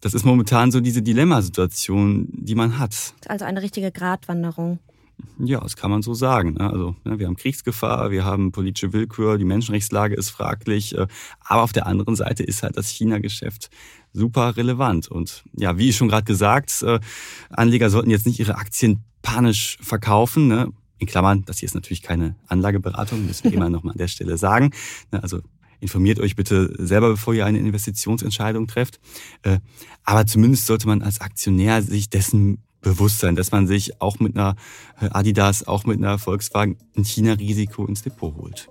das 0.01 0.15
ist 0.15 0.25
momentan 0.25 0.71
so 0.71 0.81
diese 0.81 1.03
Dilemmasituation, 1.03 2.29
die 2.31 2.55
man 2.55 2.79
hat. 2.79 3.15
Also 3.27 3.45
eine 3.45 3.63
richtige 3.63 3.91
Gratwanderung. 3.91 4.79
Ja, 5.41 5.61
das 5.61 5.77
kann 5.77 5.91
man 5.91 6.03
so 6.03 6.15
sagen. 6.15 6.55
Ne? 6.55 6.71
Also 6.71 6.95
ne, 7.05 7.19
wir 7.19 7.27
haben 7.27 7.37
Kriegsgefahr, 7.37 8.11
wir 8.11 8.25
haben 8.25 8.53
politische 8.53 8.93
Willkür, 8.93 9.39
die 9.39 9.45
Menschenrechtslage 9.45 10.15
ist 10.15 10.31
fraglich. 10.31 10.97
Äh, 10.97 11.07
aber 11.41 11.63
auf 11.63 11.73
der 11.73 11.87
anderen 11.87 12.15
Seite 12.15 12.43
ist 12.43 12.63
halt 12.63 12.77
das 12.77 12.89
China-Geschäft 12.89 13.71
super 14.13 14.57
relevant. 14.57 15.09
Und 15.09 15.45
ja, 15.57 15.79
wie 15.79 15.93
schon 15.93 16.09
gerade 16.09 16.25
gesagt, 16.25 16.83
äh, 16.83 17.01
Anleger 17.51 17.91
sollten 17.91 18.11
jetzt 18.11 18.27
nicht 18.27 18.39
ihre 18.39 18.57
Aktien 18.57 19.03
panisch 19.23 19.79
verkaufen. 19.81 20.49
Ne? 20.49 20.69
In 20.99 21.07
Klammern, 21.07 21.45
das 21.45 21.59
hier 21.59 21.67
ist 21.67 21.75
natürlich 21.75 22.03
keine 22.03 22.35
Anlageberatung, 22.47 23.25
müssen 23.27 23.45
wir 23.45 23.53
immer 23.55 23.71
noch 23.71 23.83
mal 23.83 23.93
an 23.93 23.99
der 23.99 24.09
Stelle 24.09 24.37
sagen. 24.37 24.73
Also 25.11 25.41
informiert 25.81 26.19
euch 26.21 26.37
bitte 26.37 26.75
selber, 26.79 27.11
bevor 27.11 27.35
ihr 27.35 27.47
eine 27.47 27.59
Investitionsentscheidung 27.59 28.67
trefft. 28.67 28.99
Äh, 29.43 29.59
aber 30.05 30.27
zumindest 30.27 30.67
sollte 30.67 30.87
man 30.89 31.03
als 31.03 31.21
Aktionär 31.21 31.83
sich 31.83 32.11
dessen 32.11 32.59
bewusst 32.81 33.19
sein, 33.19 33.37
dass 33.37 33.53
man 33.53 33.67
sich 33.67 34.01
auch 34.01 34.19
mit 34.19 34.37
einer 34.37 34.57
äh, 35.01 35.09
Adidas, 35.11 35.67
auch 35.67 35.85
mit 35.85 35.99
einer 35.99 36.19
Volkswagen 36.19 36.79
ein 36.97 37.05
China-Risiko 37.05 37.87
ins 37.87 38.03
Depot 38.03 38.35
holt. 38.37 38.69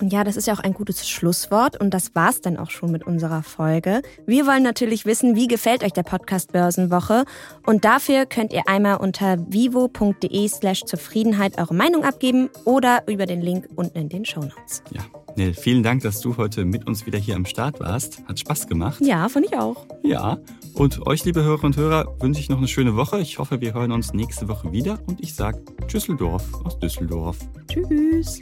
Und 0.00 0.12
ja, 0.12 0.24
das 0.24 0.36
ist 0.36 0.46
ja 0.46 0.54
auch 0.54 0.60
ein 0.60 0.74
gutes 0.74 1.08
Schlusswort 1.08 1.80
und 1.80 1.92
das 1.92 2.14
war's 2.14 2.40
dann 2.40 2.56
auch 2.56 2.70
schon 2.70 2.92
mit 2.92 3.06
unserer 3.06 3.42
Folge. 3.42 4.02
Wir 4.26 4.46
wollen 4.46 4.62
natürlich 4.62 5.06
wissen, 5.06 5.34
wie 5.34 5.48
gefällt 5.48 5.82
euch 5.82 5.92
der 5.92 6.02
Podcast 6.02 6.52
Börsenwoche 6.52 7.24
und 7.66 7.84
dafür 7.84 8.26
könnt 8.26 8.52
ihr 8.52 8.68
einmal 8.68 8.98
unter 8.98 9.38
vivo.de 9.38 10.48
slash 10.48 10.84
Zufriedenheit 10.84 11.58
eure 11.58 11.74
Meinung 11.74 12.04
abgeben 12.04 12.48
oder 12.64 13.02
über 13.08 13.26
den 13.26 13.40
Link 13.40 13.68
unten 13.74 13.98
in 13.98 14.08
den 14.08 14.24
Show 14.24 14.40
Notes. 14.40 14.82
Ja, 14.90 15.02
Nell, 15.38 15.54
vielen 15.54 15.84
Dank, 15.84 16.02
dass 16.02 16.20
du 16.20 16.36
heute 16.36 16.64
mit 16.64 16.88
uns 16.88 17.06
wieder 17.06 17.16
hier 17.16 17.36
am 17.36 17.46
Start 17.46 17.78
warst. 17.78 18.26
Hat 18.26 18.40
Spaß 18.40 18.66
gemacht. 18.66 19.00
Ja, 19.00 19.28
fand 19.28 19.46
ich 19.46 19.56
auch. 19.56 19.86
Ja, 20.02 20.38
und 20.74 21.06
euch, 21.06 21.24
liebe 21.24 21.44
Hörer 21.44 21.62
und 21.62 21.76
Hörer, 21.76 22.16
wünsche 22.18 22.40
ich 22.40 22.48
noch 22.48 22.58
eine 22.58 22.66
schöne 22.66 22.96
Woche. 22.96 23.20
Ich 23.20 23.38
hoffe, 23.38 23.60
wir 23.60 23.72
hören 23.72 23.92
uns 23.92 24.12
nächste 24.12 24.48
Woche 24.48 24.72
wieder 24.72 24.98
und 25.06 25.20
ich 25.20 25.34
sage 25.34 25.62
Tschüsseldorf 25.86 26.42
aus 26.64 26.78
Düsseldorf. 26.80 27.38
Tschüss. 27.68 28.40